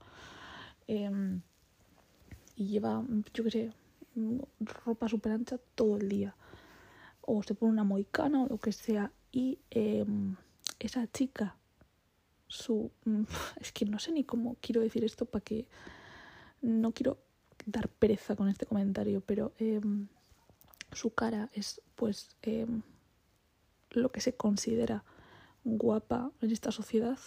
em, 0.86 1.40
y 2.56 2.66
lleva, 2.66 3.02
yo 3.34 3.44
qué 3.44 3.50
sé, 3.50 3.72
ropa 4.84 5.08
súper 5.08 5.32
ancha 5.32 5.58
todo 5.74 5.96
el 5.96 6.08
día. 6.08 6.34
O 7.22 7.42
se 7.42 7.54
pone 7.54 7.72
una 7.72 7.84
moicana 7.84 8.42
o 8.42 8.48
lo 8.48 8.58
que 8.58 8.72
sea. 8.72 9.12
Y 9.32 9.58
em, 9.70 10.36
esa 10.78 11.06
chica, 11.06 11.56
su... 12.50 12.90
Es 13.60 13.72
que 13.72 13.86
no 13.86 13.98
sé 13.98 14.12
ni 14.12 14.24
cómo 14.24 14.56
quiero 14.60 14.82
decir 14.82 15.04
esto 15.04 15.24
para 15.24 15.42
que... 15.42 15.66
No 16.60 16.92
quiero 16.92 17.16
dar 17.64 17.88
pereza 17.88 18.36
con 18.36 18.48
este 18.48 18.66
comentario, 18.66 19.22
pero 19.22 19.52
em, 19.58 20.08
su 20.92 21.14
cara 21.14 21.48
es 21.54 21.80
pues 21.94 22.36
em, 22.42 22.82
lo 23.90 24.12
que 24.12 24.20
se 24.20 24.34
considera 24.34 25.04
guapa 25.64 26.32
en 26.40 26.50
esta 26.50 26.72
sociedad, 26.72 27.18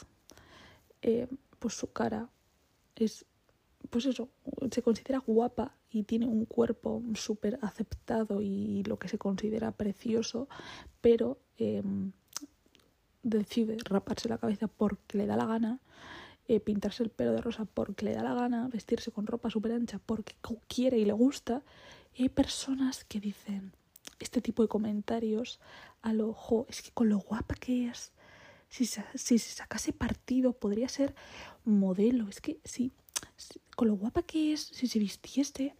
eh, 1.01 1.27
pues 1.59 1.75
su 1.75 1.91
cara 1.91 2.29
es, 2.95 3.25
pues 3.89 4.05
eso, 4.05 4.29
se 4.71 4.81
considera 4.81 5.19
guapa 5.19 5.75
y 5.89 6.03
tiene 6.03 6.25
un 6.25 6.45
cuerpo 6.45 7.03
súper 7.15 7.59
aceptado 7.61 8.41
y 8.41 8.83
lo 8.83 8.97
que 8.97 9.07
se 9.07 9.17
considera 9.17 9.71
precioso, 9.71 10.47
pero 11.01 11.39
em, 11.57 12.11
decide 13.23 13.77
raparse 13.83 14.29
la 14.29 14.37
cabeza 14.37 14.67
porque 14.67 15.17
le 15.17 15.25
da 15.25 15.35
la 15.35 15.45
gana, 15.45 15.79
eh, 16.47 16.59
pintarse 16.59 17.03
el 17.03 17.09
pelo 17.09 17.31
de 17.31 17.41
rosa 17.41 17.65
porque 17.65 18.05
le 18.05 18.13
da 18.13 18.21
la 18.21 18.33
gana, 18.33 18.67
vestirse 18.67 19.11
con 19.11 19.25
ropa 19.25 19.49
súper 19.49 19.71
ancha 19.71 19.99
porque 20.05 20.35
quiere 20.67 20.97
y 20.97 21.05
le 21.05 21.13
gusta. 21.13 21.63
Y 22.13 22.23
hay 22.23 22.29
personas 22.29 23.05
que 23.05 23.19
dicen 23.19 23.71
este 24.19 24.41
tipo 24.41 24.61
de 24.61 24.69
comentarios 24.69 25.59
a 26.01 26.13
lo, 26.13 26.29
ojo, 26.29 26.65
es 26.69 26.81
que 26.81 26.91
con 26.91 27.09
lo 27.09 27.17
guapa 27.17 27.55
que 27.55 27.87
es, 27.87 28.11
si 28.69 28.85
se, 28.85 29.03
sacase 29.39 29.93
partido 29.93 30.53
podría 30.53 30.89
ser 30.89 31.15
modelo. 31.63 32.27
Es 32.27 32.41
que 32.41 32.59
si, 32.63 32.91
con 33.75 33.87
lo 33.87 33.95
guapa 33.95 34.23
que 34.23 34.53
es, 34.53 34.61
si 34.61 34.87
se 34.87 34.99
vistiese, 34.99 35.75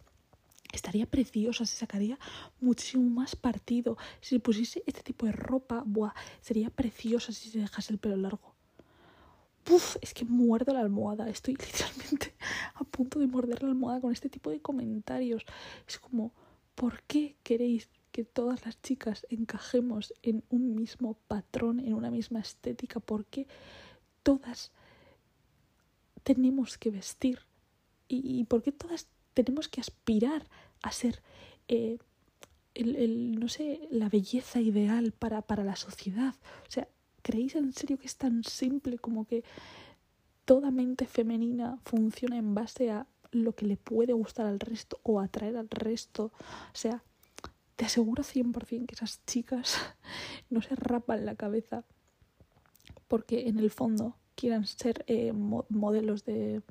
estaría 0.74 1.06
preciosa, 1.06 1.64
se 1.66 1.76
sacaría 1.76 2.18
muchísimo 2.60 3.08
más 3.08 3.36
partido. 3.36 3.96
Si 4.20 4.36
se 4.36 4.40
pusiese 4.40 4.82
este 4.86 5.02
tipo 5.02 5.26
de 5.26 5.32
ropa, 5.32 5.82
buah, 5.86 6.14
sería 6.40 6.70
preciosa 6.70 7.32
si 7.32 7.50
se 7.50 7.60
dejase 7.60 7.92
el 7.92 7.98
pelo 7.98 8.16
largo. 8.16 8.54
Puf, 9.64 9.96
es 10.02 10.12
que 10.12 10.26
muerdo 10.26 10.74
la 10.74 10.80
almohada. 10.80 11.28
Estoy 11.28 11.54
literalmente 11.66 12.34
a 12.74 12.84
punto 12.84 13.18
de 13.18 13.26
morder 13.26 13.62
la 13.62 13.70
almohada 13.70 14.00
con 14.00 14.12
este 14.12 14.28
tipo 14.28 14.50
de 14.50 14.60
comentarios. 14.60 15.44
Es 15.88 15.98
como, 15.98 16.32
¿por 16.74 17.02
qué 17.04 17.36
queréis 17.42 17.88
que 18.12 18.24
todas 18.24 18.64
las 18.66 18.80
chicas 18.82 19.26
encajemos 19.30 20.14
en 20.22 20.44
un 20.50 20.76
mismo 20.76 21.14
patrón, 21.28 21.80
en 21.80 21.94
una 21.94 22.10
misma 22.10 22.40
estética? 22.40 23.00
¿Por 23.00 23.24
qué 23.24 23.46
todas 24.22 24.70
tenemos 26.22 26.76
que 26.76 26.90
vestir? 26.90 27.40
¿Y, 28.06 28.40
y 28.40 28.44
por 28.44 28.62
qué 28.62 28.70
todas 28.70 29.08
tenemos 29.34 29.68
que 29.68 29.80
aspirar 29.80 30.46
a 30.82 30.92
ser 30.92 31.22
eh, 31.68 31.98
el, 32.74 33.38
no 33.38 33.48
sé, 33.48 33.88
la 33.90 34.08
belleza 34.08 34.60
ideal 34.60 35.12
para, 35.12 35.42
para 35.42 35.64
la 35.64 35.76
sociedad. 35.76 36.34
O 36.66 36.70
sea, 36.70 36.88
¿creéis 37.22 37.54
en 37.54 37.72
serio 37.72 37.98
que 37.98 38.06
es 38.06 38.16
tan 38.16 38.44
simple 38.44 38.98
como 38.98 39.26
que 39.26 39.44
toda 40.44 40.70
mente 40.70 41.06
femenina 41.06 41.78
funciona 41.84 42.36
en 42.36 42.54
base 42.54 42.90
a 42.90 43.06
lo 43.30 43.54
que 43.54 43.66
le 43.66 43.76
puede 43.76 44.12
gustar 44.12 44.46
al 44.46 44.60
resto 44.60 45.00
o 45.02 45.20
atraer 45.20 45.56
al 45.56 45.70
resto? 45.70 46.32
O 46.72 46.76
sea, 46.76 47.02
te 47.76 47.84
aseguro 47.84 48.22
100% 48.22 48.86
que 48.86 48.94
esas 48.94 49.24
chicas 49.26 49.76
no 50.50 50.62
se 50.62 50.74
rapan 50.74 51.26
la 51.26 51.34
cabeza 51.34 51.84
porque 53.08 53.48
en 53.48 53.58
el 53.58 53.70
fondo 53.70 54.16
quieran 54.34 54.66
ser 54.66 55.04
eh, 55.06 55.32
modelos 55.32 56.24
de 56.24 56.62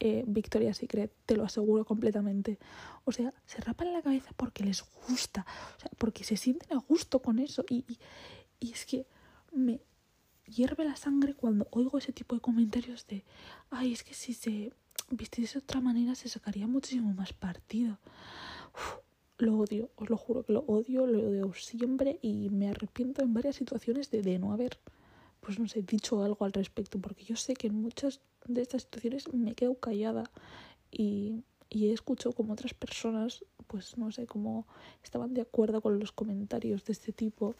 eh, 0.00 0.24
Victoria's 0.26 0.78
Secret, 0.78 1.12
te 1.26 1.36
lo 1.36 1.44
aseguro 1.44 1.84
completamente. 1.84 2.58
O 3.04 3.12
sea, 3.12 3.32
se 3.46 3.60
rapan 3.60 3.92
la 3.92 4.02
cabeza 4.02 4.30
porque 4.36 4.64
les 4.64 4.84
gusta, 5.08 5.46
o 5.76 5.80
sea, 5.80 5.90
porque 5.98 6.24
se 6.24 6.36
sienten 6.36 6.76
a 6.76 6.80
gusto 6.80 7.20
con 7.20 7.38
eso. 7.38 7.64
Y, 7.68 7.84
y, 7.88 7.98
y 8.60 8.72
es 8.72 8.84
que 8.84 9.06
me 9.52 9.80
hierve 10.46 10.84
la 10.84 10.96
sangre 10.96 11.34
cuando 11.34 11.66
oigo 11.70 11.98
ese 11.98 12.12
tipo 12.12 12.34
de 12.34 12.40
comentarios 12.40 13.06
de, 13.06 13.24
ay, 13.70 13.92
es 13.92 14.02
que 14.02 14.14
si 14.14 14.34
se 14.34 14.72
vistiese 15.10 15.58
de 15.58 15.64
otra 15.64 15.80
manera 15.80 16.14
se 16.14 16.28
sacaría 16.28 16.66
muchísimo 16.66 17.12
más 17.14 17.32
partido. 17.32 17.98
lo 19.38 19.58
odio, 19.58 19.90
os 19.96 20.08
lo 20.08 20.16
juro 20.16 20.44
que 20.44 20.52
lo 20.52 20.60
odio, 20.60 21.06
lo 21.06 21.28
odio 21.28 21.52
siempre 21.54 22.18
y 22.22 22.48
me 22.50 22.68
arrepiento 22.68 23.22
en 23.22 23.34
varias 23.34 23.56
situaciones 23.56 24.10
de, 24.10 24.22
de 24.22 24.38
no 24.38 24.52
haber, 24.52 24.78
pues 25.46 25.60
no 25.60 25.68
sé, 25.68 25.80
dicho 25.82 26.24
algo 26.24 26.44
al 26.44 26.52
respecto, 26.52 26.98
porque 26.98 27.22
yo 27.22 27.36
sé 27.36 27.54
que 27.54 27.68
en 27.68 27.80
muchas 27.80 28.20
de 28.46 28.62
estas 28.62 28.82
situaciones 28.82 29.32
me 29.32 29.54
quedo 29.54 29.76
callada 29.78 30.24
y, 30.90 31.44
y 31.70 31.86
he 31.86 31.92
escuchado 31.92 32.32
como 32.32 32.54
otras 32.54 32.74
personas, 32.74 33.44
pues 33.68 33.96
no 33.96 34.10
sé, 34.10 34.26
cómo 34.26 34.66
estaban 35.04 35.34
de 35.34 35.42
acuerdo 35.42 35.80
con 35.80 36.00
los 36.00 36.10
comentarios 36.10 36.84
de 36.84 36.94
este 36.94 37.12
tipo 37.12 37.54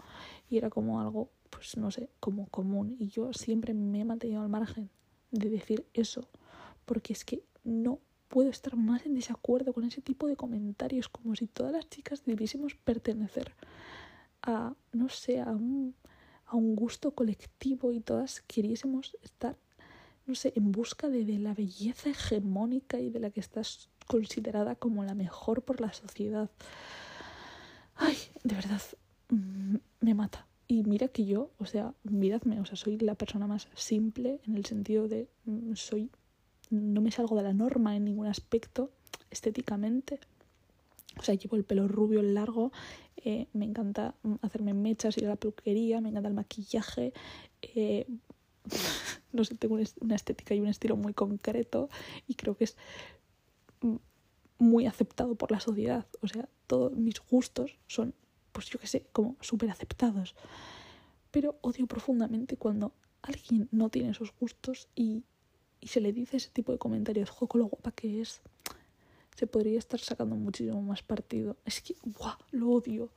y 0.50 0.56
era 0.56 0.68
como 0.68 1.00
algo, 1.00 1.30
pues 1.48 1.76
no 1.76 1.92
sé, 1.92 2.10
como 2.18 2.48
común. 2.48 2.96
Y 2.98 3.06
yo 3.06 3.32
siempre 3.32 3.72
me 3.72 4.00
he 4.00 4.04
mantenido 4.04 4.42
al 4.42 4.48
margen 4.48 4.90
de 5.30 5.48
decir 5.48 5.86
eso, 5.94 6.28
porque 6.86 7.12
es 7.12 7.24
que 7.24 7.44
no 7.62 8.00
puedo 8.26 8.50
estar 8.50 8.74
más 8.74 9.06
en 9.06 9.14
desacuerdo 9.14 9.72
con 9.72 9.84
ese 9.84 10.02
tipo 10.02 10.26
de 10.26 10.34
comentarios, 10.34 11.08
como 11.08 11.36
si 11.36 11.46
todas 11.46 11.72
las 11.72 11.88
chicas 11.88 12.24
debiésemos 12.24 12.74
pertenecer 12.74 13.54
a, 14.42 14.74
no 14.90 15.08
sé, 15.08 15.40
a 15.40 15.52
un, 15.52 15.94
a 16.46 16.56
un 16.56 16.76
gusto 16.76 17.12
colectivo 17.12 17.92
y 17.92 18.00
todas 18.00 18.42
queriésemos 18.42 19.16
estar 19.22 19.56
no 20.26 20.34
sé, 20.34 20.52
en 20.56 20.72
busca 20.72 21.08
de, 21.08 21.24
de 21.24 21.38
la 21.38 21.54
belleza 21.54 22.10
hegemónica 22.10 22.98
y 22.98 23.10
de 23.10 23.20
la 23.20 23.30
que 23.30 23.40
estás 23.40 23.88
considerada 24.06 24.74
como 24.74 25.04
la 25.04 25.14
mejor 25.14 25.62
por 25.62 25.80
la 25.80 25.92
sociedad. 25.92 26.50
Ay, 27.94 28.16
de 28.42 28.54
verdad, 28.56 28.82
mm, 29.30 29.76
me 30.00 30.14
mata. 30.14 30.46
Y 30.68 30.82
mira 30.82 31.06
que 31.08 31.24
yo, 31.26 31.50
o 31.58 31.66
sea, 31.66 31.94
miradme, 32.02 32.60
o 32.60 32.66
sea, 32.66 32.76
soy 32.76 32.98
la 32.98 33.14
persona 33.14 33.46
más 33.46 33.68
simple 33.74 34.40
en 34.46 34.56
el 34.56 34.66
sentido 34.66 35.06
de 35.06 35.28
mm, 35.44 35.74
soy 35.74 36.10
no 36.70 37.00
me 37.00 37.12
salgo 37.12 37.36
de 37.36 37.44
la 37.44 37.52
norma 37.52 37.94
en 37.94 38.04
ningún 38.04 38.26
aspecto 38.26 38.90
estéticamente. 39.30 40.18
O 41.18 41.22
sea, 41.22 41.34
llevo 41.34 41.56
el 41.56 41.64
pelo 41.64 41.88
rubio, 41.88 42.22
largo, 42.22 42.72
eh, 43.16 43.46
me 43.52 43.64
encanta 43.64 44.14
hacerme 44.42 44.74
mechas, 44.74 45.16
ir 45.16 45.26
a 45.26 45.30
la 45.30 45.36
peluquería, 45.36 46.00
me 46.00 46.10
encanta 46.10 46.28
el 46.28 46.34
maquillaje, 46.34 47.12
eh, 47.62 48.06
no 49.32 49.44
sé, 49.44 49.54
tengo 49.54 49.78
una 50.00 50.14
estética 50.14 50.54
y 50.54 50.60
un 50.60 50.68
estilo 50.68 50.96
muy 50.96 51.14
concreto 51.14 51.88
y 52.26 52.34
creo 52.34 52.56
que 52.56 52.64
es 52.64 52.76
muy 54.58 54.86
aceptado 54.86 55.34
por 55.34 55.50
la 55.50 55.60
sociedad. 55.60 56.06
O 56.22 56.28
sea, 56.28 56.48
todos 56.66 56.92
mis 56.92 57.20
gustos 57.20 57.78
son, 57.86 58.14
pues 58.52 58.66
yo 58.66 58.78
qué 58.78 58.86
sé, 58.86 59.06
como 59.12 59.36
súper 59.40 59.70
aceptados. 59.70 60.34
Pero 61.30 61.58
odio 61.60 61.86
profundamente 61.86 62.56
cuando 62.56 62.92
alguien 63.22 63.68
no 63.72 63.88
tiene 63.90 64.10
esos 64.10 64.32
gustos 64.38 64.88
y, 64.94 65.24
y 65.80 65.88
se 65.88 66.00
le 66.00 66.12
dice 66.12 66.38
ese 66.38 66.50
tipo 66.50 66.72
de 66.72 66.78
comentarios, 66.78 67.30
joco 67.30 67.58
lo 67.58 67.66
guapa 67.66 67.92
que 67.92 68.20
es. 68.20 68.40
Se 69.36 69.46
podría 69.46 69.78
estar 69.78 70.00
sacando 70.00 70.34
muchísimo 70.34 70.82
más 70.82 71.02
partido. 71.02 71.56
Es 71.64 71.80
que, 71.80 71.94
¡guau! 72.02 72.36
Lo 72.52 72.70
odio. 72.70 73.10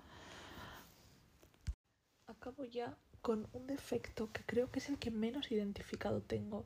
Acabo 2.27 2.65
ya 2.65 2.97
con 3.21 3.47
un 3.53 3.67
defecto 3.67 4.29
que 4.31 4.43
creo 4.43 4.69
que 4.69 4.79
es 4.79 4.89
el 4.89 4.97
que 4.97 5.11
menos 5.11 5.51
identificado 5.51 6.21
tengo 6.21 6.65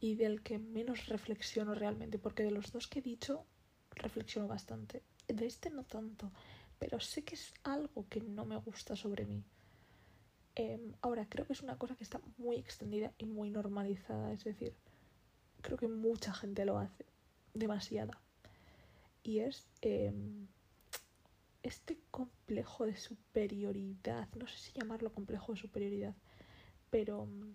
y 0.00 0.14
del 0.14 0.42
que 0.42 0.58
menos 0.58 1.06
reflexiono 1.06 1.74
realmente, 1.74 2.18
porque 2.18 2.42
de 2.42 2.50
los 2.50 2.72
dos 2.72 2.86
que 2.86 3.00
he 3.00 3.02
dicho 3.02 3.44
reflexiono 3.90 4.46
bastante. 4.46 5.02
De 5.28 5.46
este 5.46 5.70
no 5.70 5.84
tanto, 5.84 6.30
pero 6.78 7.00
sé 7.00 7.24
que 7.24 7.34
es 7.34 7.54
algo 7.62 8.06
que 8.08 8.20
no 8.20 8.44
me 8.44 8.56
gusta 8.56 8.96
sobre 8.96 9.24
mí. 9.24 9.42
Eh, 10.56 10.92
ahora, 11.00 11.26
creo 11.28 11.46
que 11.46 11.54
es 11.54 11.62
una 11.62 11.78
cosa 11.78 11.96
que 11.96 12.04
está 12.04 12.20
muy 12.36 12.56
extendida 12.56 13.12
y 13.18 13.24
muy 13.24 13.50
normalizada, 13.50 14.32
es 14.32 14.44
decir, 14.44 14.74
creo 15.62 15.78
que 15.78 15.88
mucha 15.88 16.32
gente 16.32 16.64
lo 16.64 16.78
hace, 16.78 17.06
demasiada. 17.54 18.20
Y 19.22 19.38
es 19.40 19.66
eh, 19.80 20.12
este 21.62 21.98
complejo 22.10 22.84
de 22.84 22.96
superioridad, 22.96 24.28
no 24.34 24.46
sé 24.46 24.58
si 24.58 24.72
llamarlo 24.72 25.12
complejo 25.12 25.52
de 25.52 25.58
superioridad, 25.58 26.14
pero 26.90 27.24
mm, 27.24 27.54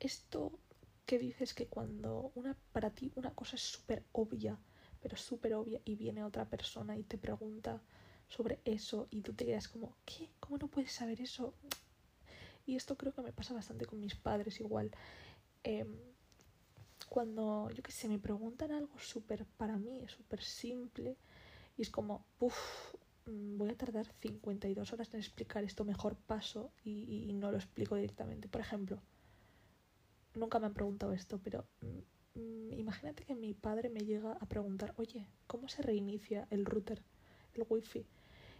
esto 0.00 0.58
que 1.04 1.18
dices 1.18 1.54
que 1.54 1.66
cuando 1.66 2.32
una 2.34 2.56
para 2.72 2.90
ti 2.90 3.12
una 3.14 3.34
cosa 3.34 3.56
es 3.56 3.62
súper 3.62 4.04
obvia, 4.12 4.58
pero 5.00 5.16
súper 5.16 5.54
obvia 5.54 5.80
y 5.84 5.96
viene 5.96 6.24
otra 6.24 6.46
persona 6.48 6.96
y 6.96 7.04
te 7.04 7.18
pregunta 7.18 7.82
sobre 8.28 8.60
eso 8.64 9.06
y 9.10 9.20
tú 9.20 9.34
te 9.34 9.44
quedas 9.46 9.68
como, 9.68 9.94
¿qué? 10.04 10.30
¿Cómo 10.40 10.58
no 10.58 10.68
puedes 10.68 10.92
saber 10.92 11.20
eso? 11.20 11.54
Y 12.66 12.74
esto 12.74 12.96
creo 12.96 13.14
que 13.14 13.22
me 13.22 13.32
pasa 13.32 13.54
bastante 13.54 13.86
con 13.86 14.00
mis 14.00 14.16
padres 14.16 14.58
igual. 14.60 14.90
Em, 15.62 15.96
cuando, 17.08 17.70
yo 17.70 17.82
qué 17.82 17.92
sé, 17.92 18.08
me 18.08 18.18
preguntan 18.18 18.72
algo 18.72 18.98
súper, 18.98 19.46
para 19.56 19.76
mí, 19.76 20.04
súper 20.08 20.42
simple, 20.42 21.16
y 21.76 21.82
es 21.82 21.90
como, 21.90 22.26
uff, 22.40 22.94
mm, 23.26 23.56
voy 23.58 23.70
a 23.70 23.76
tardar 23.76 24.06
52 24.20 24.92
horas 24.92 25.12
en 25.14 25.20
explicar 25.20 25.64
esto 25.64 25.84
mejor 25.84 26.16
paso 26.16 26.72
y, 26.84 27.26
y, 27.28 27.32
no 27.32 27.50
lo 27.50 27.58
explico 27.58 27.96
directamente. 27.96 28.48
Por 28.48 28.60
ejemplo, 28.60 29.00
nunca 30.34 30.58
me 30.58 30.66
han 30.66 30.74
preguntado 30.74 31.12
esto, 31.12 31.40
pero 31.42 31.66
mm, 31.80 32.72
imagínate 32.72 33.24
que 33.24 33.34
mi 33.34 33.54
padre 33.54 33.88
me 33.88 34.00
llega 34.00 34.32
a 34.32 34.46
preguntar, 34.46 34.94
oye, 34.96 35.26
¿cómo 35.46 35.68
se 35.68 35.82
reinicia 35.82 36.46
el 36.50 36.64
router, 36.64 37.02
el 37.54 37.66
wifi? 37.68 38.06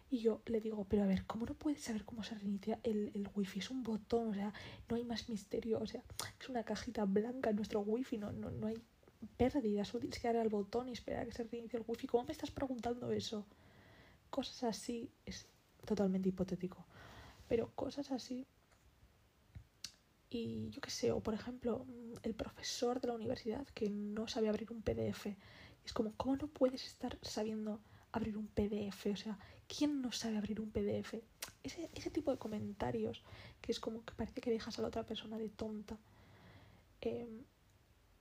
Y 0.08 0.18
yo 0.18 0.40
le 0.46 0.60
digo, 0.60 0.84
pero 0.88 1.02
a 1.02 1.06
ver, 1.06 1.26
¿cómo 1.26 1.46
no 1.46 1.54
puedes 1.54 1.82
saber 1.82 2.04
cómo 2.04 2.22
se 2.22 2.36
reinicia 2.36 2.78
el, 2.84 3.10
el 3.14 3.28
wifi? 3.34 3.58
Es 3.58 3.70
un 3.70 3.82
botón, 3.82 4.28
o 4.28 4.34
sea, 4.34 4.52
no 4.88 4.96
hay 4.96 5.04
más 5.04 5.28
misterio, 5.28 5.80
o 5.80 5.86
sea, 5.86 6.02
es 6.40 6.48
una 6.48 6.62
cajita 6.64 7.04
blanca 7.04 7.50
en 7.50 7.56
nuestro 7.56 7.80
wifi, 7.80 8.16
no, 8.18 8.30
no, 8.32 8.50
no 8.50 8.68
hay 8.68 8.76
pérdida, 9.36 9.84
solo 9.84 10.00
tienes 10.00 10.20
que 10.20 10.28
dar 10.28 10.36
al 10.36 10.48
botón 10.48 10.88
y 10.88 10.92
esperar 10.92 11.22
a 11.22 11.26
que 11.26 11.32
se 11.32 11.44
reinicie 11.44 11.78
el 11.78 11.84
wifi. 11.88 12.06
¿Cómo 12.06 12.24
me 12.24 12.32
estás 12.32 12.50
preguntando 12.50 13.10
eso? 13.10 13.46
Cosas 14.30 14.62
así 14.64 15.10
es 15.24 15.48
totalmente 15.84 16.28
hipotético. 16.28 16.86
pero 17.48 17.70
cosas 17.74 18.10
así. 18.12 18.46
Y 20.28 20.70
yo 20.70 20.80
qué 20.80 20.90
sé, 20.90 21.12
o 21.12 21.20
por 21.20 21.34
ejemplo, 21.34 21.86
el 22.22 22.34
profesor 22.34 23.00
de 23.00 23.08
la 23.08 23.14
universidad 23.14 23.66
que 23.68 23.88
no 23.90 24.28
sabe 24.28 24.48
abrir 24.48 24.72
un 24.72 24.82
PDF. 24.82 25.26
Es 25.84 25.92
como, 25.92 26.12
¿cómo 26.16 26.36
no 26.36 26.48
puedes 26.48 26.84
estar 26.84 27.18
sabiendo 27.22 27.80
abrir 28.16 28.36
un 28.36 28.48
PDF? 28.48 29.06
O 29.12 29.16
sea, 29.16 29.38
¿quién 29.66 30.02
no 30.02 30.12
sabe 30.12 30.36
abrir 30.36 30.60
un 30.60 30.70
PDF? 30.70 31.14
Ese, 31.62 31.90
ese 31.94 32.10
tipo 32.10 32.30
de 32.30 32.38
comentarios 32.38 33.22
que 33.60 33.72
es 33.72 33.80
como 33.80 34.04
que 34.04 34.14
parece 34.14 34.40
que 34.40 34.50
dejas 34.50 34.78
a 34.78 34.82
la 34.82 34.88
otra 34.88 35.04
persona 35.04 35.38
de 35.38 35.48
tonta. 35.48 35.98
Em, 37.00 37.44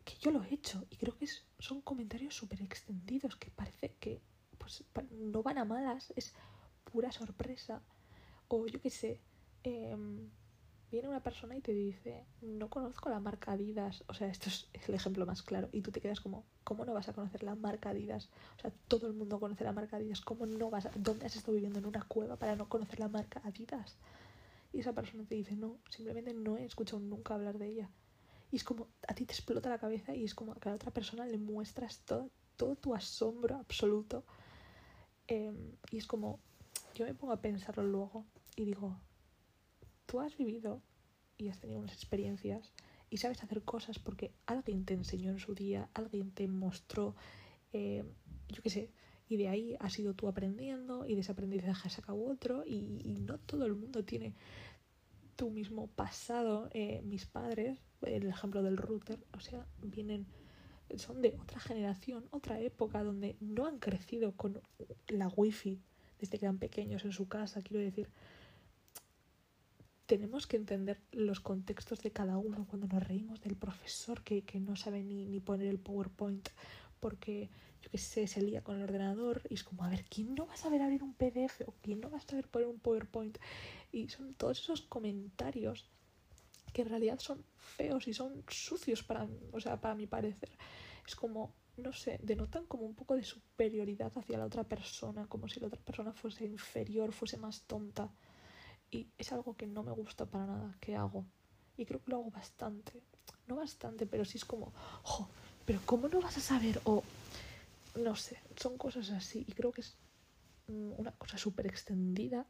que 0.03 0.15
yo 0.17 0.31
lo 0.31 0.43
he 0.43 0.53
hecho 0.53 0.85
y 0.91 0.97
creo 0.97 1.17
que 1.17 1.27
son 1.57 1.81
comentarios 1.81 2.35
súper 2.35 2.61
extendidos 2.61 3.35
que 3.35 3.49
parece 3.49 3.95
que 3.99 4.21
pues 4.59 4.83
no 5.11 5.41
van 5.43 5.57
a 5.57 5.65
malas, 5.65 6.13
es 6.15 6.33
pura 6.83 7.11
sorpresa. 7.11 7.81
O 8.47 8.67
yo 8.67 8.79
qué 8.79 8.89
sé, 8.89 9.19
em, 9.63 10.29
viene 10.95 11.09
una 11.09 11.21
persona 11.21 11.57
y 11.57 11.59
te 11.59 11.73
dice, 11.73 12.23
no 12.41 12.69
conozco 12.69 13.09
la 13.09 13.19
marca 13.19 13.51
Adidas, 13.51 14.05
o 14.07 14.13
sea, 14.13 14.29
esto 14.29 14.47
es 14.47 14.69
el 14.87 14.95
ejemplo 14.95 15.25
más 15.25 15.43
claro, 15.43 15.67
y 15.73 15.81
tú 15.81 15.91
te 15.91 15.99
quedas 15.99 16.21
como, 16.21 16.45
¿cómo 16.63 16.85
no 16.85 16.93
vas 16.93 17.09
a 17.09 17.13
conocer 17.13 17.43
la 17.43 17.53
marca 17.53 17.89
Adidas? 17.89 18.29
O 18.57 18.61
sea, 18.61 18.71
todo 18.87 19.07
el 19.07 19.13
mundo 19.13 19.37
conoce 19.37 19.65
la 19.65 19.73
marca 19.73 19.97
Adidas, 19.97 20.21
¿cómo 20.21 20.45
no 20.45 20.69
vas 20.69 20.85
a, 20.85 20.91
dónde 20.95 21.25
has 21.25 21.35
estado 21.35 21.51
viviendo 21.51 21.79
en 21.79 21.85
una 21.85 22.01
cueva 22.03 22.37
para 22.37 22.55
no 22.55 22.69
conocer 22.69 23.01
la 23.01 23.09
marca 23.09 23.41
Adidas? 23.43 23.97
Y 24.71 24.79
esa 24.79 24.93
persona 24.93 25.25
te 25.27 25.35
dice, 25.35 25.57
no, 25.57 25.79
simplemente 25.89 26.33
no 26.33 26.55
he 26.55 26.63
escuchado 26.63 27.01
nunca 27.01 27.33
hablar 27.33 27.57
de 27.57 27.67
ella. 27.67 27.89
Y 28.49 28.55
es 28.55 28.63
como, 28.63 28.87
a 29.05 29.13
ti 29.15 29.25
te 29.25 29.33
explota 29.33 29.67
la 29.67 29.79
cabeza 29.79 30.15
y 30.15 30.23
es 30.23 30.33
como 30.33 30.55
que 30.55 30.69
a 30.69 30.71
la 30.71 30.75
otra 30.77 30.91
persona 30.91 31.25
le 31.25 31.37
muestras 31.37 31.99
todo, 32.05 32.29
todo 32.55 32.77
tu 32.77 32.95
asombro 32.95 33.57
absoluto. 33.57 34.23
Em, 35.27 35.73
y 35.91 35.97
es 35.97 36.07
como, 36.07 36.39
yo 36.93 37.05
me 37.05 37.13
pongo 37.13 37.33
a 37.33 37.41
pensarlo 37.41 37.83
luego 37.83 38.23
y 38.55 38.63
digo, 38.63 38.97
tú 40.05 40.19
has 40.21 40.37
vivido 40.37 40.81
y 41.37 41.49
has 41.49 41.59
tenido 41.59 41.79
unas 41.79 41.93
experiencias 41.93 42.73
y 43.09 43.17
sabes 43.17 43.43
hacer 43.43 43.63
cosas 43.63 43.99
porque 43.99 44.31
alguien 44.45 44.85
te 44.85 44.93
enseñó 44.93 45.31
en 45.31 45.39
su 45.39 45.53
día, 45.53 45.89
alguien 45.93 46.31
te 46.31 46.47
mostró, 46.47 47.15
em, 47.73 48.07
yo 48.49 48.61
qué 48.61 48.69
sé, 48.69 48.91
y 49.27 49.37
de 49.37 49.47
ahí 49.49 49.75
has 49.79 49.97
ido 49.99 50.13
tú 50.13 50.27
aprendiendo 50.27 51.05
y 51.05 51.15
de 51.15 51.21
ese 51.21 51.31
aprendizaje 51.31 51.89
sacado 51.89 52.23
otro 52.23 52.63
y, 52.65 53.01
y 53.03 53.19
no 53.21 53.39
todo 53.39 53.65
el 53.65 53.75
mundo 53.75 54.03
tiene 54.05 54.33
tu 55.35 55.49
mismo 55.49 55.87
pasado. 55.87 56.69
Eh, 56.73 57.01
mis 57.03 57.25
padres, 57.25 57.79
el 58.01 58.27
ejemplo 58.27 58.63
del 58.63 58.77
router, 58.77 59.19
o 59.33 59.39
sea, 59.39 59.65
vienen, 59.81 60.25
son 60.97 61.21
de 61.21 61.35
otra 61.41 61.59
generación, 61.59 62.25
otra 62.31 62.59
época 62.59 63.03
donde 63.03 63.35
no 63.39 63.65
han 63.65 63.79
crecido 63.79 64.33
con 64.33 64.61
la 65.07 65.27
wifi 65.27 65.81
desde 66.19 66.39
que 66.39 66.45
eran 66.45 66.59
pequeños 66.59 67.03
en 67.05 67.11
su 67.11 67.27
casa, 67.27 67.61
quiero 67.61 67.83
decir. 67.83 68.09
Tenemos 70.05 70.45
que 70.45 70.57
entender 70.57 71.01
los 71.11 71.39
contextos 71.39 72.01
de 72.01 72.11
cada 72.11 72.37
uno 72.37 72.67
cuando 72.69 72.87
nos 72.87 73.07
reímos 73.07 73.41
del 73.41 73.55
profesor 73.55 74.23
que, 74.23 74.43
que 74.43 74.59
no 74.59 74.75
sabe 74.75 75.03
ni, 75.03 75.25
ni 75.25 75.39
poner 75.39 75.67
el 75.67 75.79
PowerPoint 75.79 76.49
porque, 76.99 77.49
yo 77.81 77.91
qué 77.91 77.97
sé, 77.97 78.27
se 78.27 78.41
lía 78.41 78.63
con 78.63 78.77
el 78.77 78.83
ordenador 78.83 79.41
y 79.49 79.55
es 79.55 79.63
como, 79.63 79.83
a 79.83 79.89
ver, 79.89 80.05
¿quién 80.05 80.33
no 80.33 80.47
va 80.47 80.53
a 80.53 80.57
saber 80.57 80.81
abrir 80.81 81.03
un 81.03 81.13
PDF 81.13 81.61
o 81.67 81.75
quién 81.81 82.01
no 82.01 82.09
va 82.09 82.17
a 82.17 82.21
saber 82.21 82.47
poner 82.47 82.67
un 82.67 82.79
PowerPoint? 82.79 83.37
Y 83.91 84.09
son 84.09 84.33
todos 84.33 84.59
esos 84.59 84.81
comentarios 84.81 85.89
que 86.73 86.81
en 86.81 86.89
realidad 86.89 87.19
son 87.19 87.45
feos 87.57 88.07
y 88.07 88.13
son 88.13 88.43
sucios 88.47 89.03
para, 89.03 89.27
o 89.51 89.59
sea, 89.59 89.79
para 89.79 89.95
mi 89.95 90.07
parecer. 90.07 90.49
Es 91.07 91.15
como, 91.15 91.53
no 91.77 91.93
sé, 91.93 92.19
denotan 92.23 92.65
como 92.65 92.85
un 92.85 92.95
poco 92.95 93.15
de 93.15 93.23
superioridad 93.23 94.11
hacia 94.17 94.37
la 94.37 94.45
otra 94.45 94.63
persona, 94.63 95.27
como 95.27 95.47
si 95.47 95.59
la 95.59 95.67
otra 95.67 95.81
persona 95.81 96.11
fuese 96.11 96.45
inferior, 96.45 97.11
fuese 97.11 97.37
más 97.37 97.61
tonta. 97.67 98.11
Y 98.95 99.09
es 99.17 99.33
algo 99.33 99.57
que 99.57 99.67
no 99.67 99.83
me 99.83 99.91
gusta 99.91 100.25
para 100.25 100.45
nada, 100.45 100.77
que 100.79 100.95
hago. 100.95 101.25
Y 101.75 101.85
creo 101.85 102.01
que 102.01 102.11
lo 102.11 102.17
hago 102.17 102.31
bastante. 102.31 103.03
No 103.45 103.57
bastante, 103.57 104.05
pero 104.05 104.23
sí 104.23 104.37
es 104.37 104.45
como, 104.45 104.71
jo, 105.03 105.27
pero 105.65 105.81
¿cómo 105.85 106.07
no 106.07 106.21
vas 106.21 106.37
a 106.37 106.39
saber? 106.39 106.79
O, 106.85 107.03
no 107.95 108.15
sé, 108.15 108.37
son 108.55 108.77
cosas 108.77 109.09
así. 109.09 109.43
Y 109.49 109.51
creo 109.51 109.73
que 109.73 109.81
es 109.81 109.97
mm, 110.67 110.93
una 110.97 111.11
cosa 111.11 111.37
súper 111.37 111.67
extendida 111.67 112.47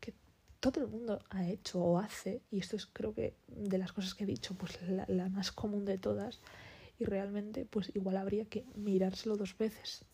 que 0.00 0.14
todo 0.60 0.80
el 0.80 0.88
mundo 0.88 1.20
ha 1.28 1.46
hecho 1.46 1.78
o 1.78 1.98
hace. 1.98 2.40
Y 2.50 2.60
esto 2.60 2.76
es 2.76 2.86
creo 2.86 3.12
que 3.12 3.36
de 3.48 3.76
las 3.76 3.92
cosas 3.92 4.14
que 4.14 4.24
he 4.24 4.26
dicho, 4.26 4.54
pues 4.54 4.80
la, 4.88 5.28
más 5.28 5.52
común 5.52 5.84
de 5.84 5.98
todas. 5.98 6.40
Y 6.98 7.04
realmente, 7.04 7.66
pues 7.66 7.92
igual 7.94 8.16
habría 8.16 8.46
que 8.46 8.64
mirárselo 8.76 9.36
dos 9.36 9.58
veces. 9.58 10.06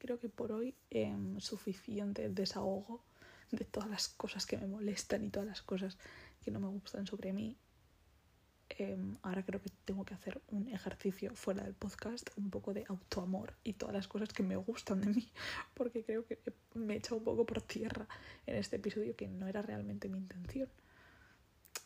Creo 0.00 0.18
que 0.18 0.28
por 0.28 0.50
hoy 0.50 0.74
eh, 0.90 1.14
suficiente 1.38 2.28
desahogo 2.28 3.04
de 3.52 3.64
todas 3.64 3.88
las 3.88 4.08
cosas 4.08 4.46
que 4.46 4.56
me 4.56 4.66
molestan 4.66 5.24
y 5.24 5.30
todas 5.30 5.46
las 5.46 5.62
cosas 5.62 5.96
que 6.42 6.50
no 6.50 6.58
me 6.58 6.68
gustan 6.68 7.06
sobre 7.06 7.32
mí 7.32 7.56
Em, 8.78 9.18
ahora 9.22 9.44
creo 9.44 9.60
que 9.60 9.70
tengo 9.84 10.04
que 10.04 10.14
hacer 10.14 10.40
un 10.48 10.68
ejercicio 10.68 11.34
fuera 11.34 11.64
del 11.64 11.74
podcast, 11.74 12.30
un 12.36 12.50
poco 12.50 12.72
de 12.72 12.84
autoamor 12.88 13.54
y 13.64 13.72
todas 13.74 13.94
las 13.94 14.06
cosas 14.08 14.32
que 14.32 14.42
me 14.42 14.56
gustan 14.56 15.00
de 15.00 15.08
mí, 15.08 15.28
porque 15.74 16.04
creo 16.04 16.24
que 16.24 16.38
me 16.74 16.94
he 16.94 16.96
echado 16.98 17.16
un 17.16 17.24
poco 17.24 17.44
por 17.44 17.60
tierra 17.60 18.06
en 18.46 18.56
este 18.56 18.76
episodio 18.76 19.16
que 19.16 19.28
no 19.28 19.48
era 19.48 19.60
realmente 19.60 20.08
mi 20.08 20.18
intención. 20.18 20.68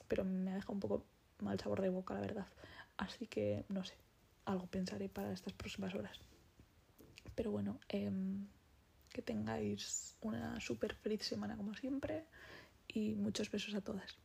Pero 0.09 0.25
me 0.25 0.53
ha 0.53 0.55
dejado 0.55 0.75
un 0.75 0.81
poco 0.81 1.05
mal 1.41 1.59
sabor 1.59 1.81
de 1.81 1.89
boca, 1.89 2.15
la 2.15 2.21
verdad. 2.21 2.47
Así 2.99 3.27
que, 3.27 3.65
no 3.69 3.85
sé, 3.85 3.95
algo 4.45 4.67
pensaré 4.67 5.09
para 5.09 5.33
estas 5.33 5.55
próximas 5.55 5.95
horas. 5.95 6.21
Pero 7.35 7.51
bueno, 7.51 7.79
em, 7.89 8.47
que 9.13 9.23
tengáis 9.23 10.17
una 10.21 10.61
súper 10.61 10.95
feliz 10.95 11.25
semana 11.25 11.57
como 11.57 11.75
siempre 11.75 12.25
y 12.89 13.15
muchos 13.15 13.51
besos 13.51 13.75
a 13.75 13.81
todas. 13.81 14.17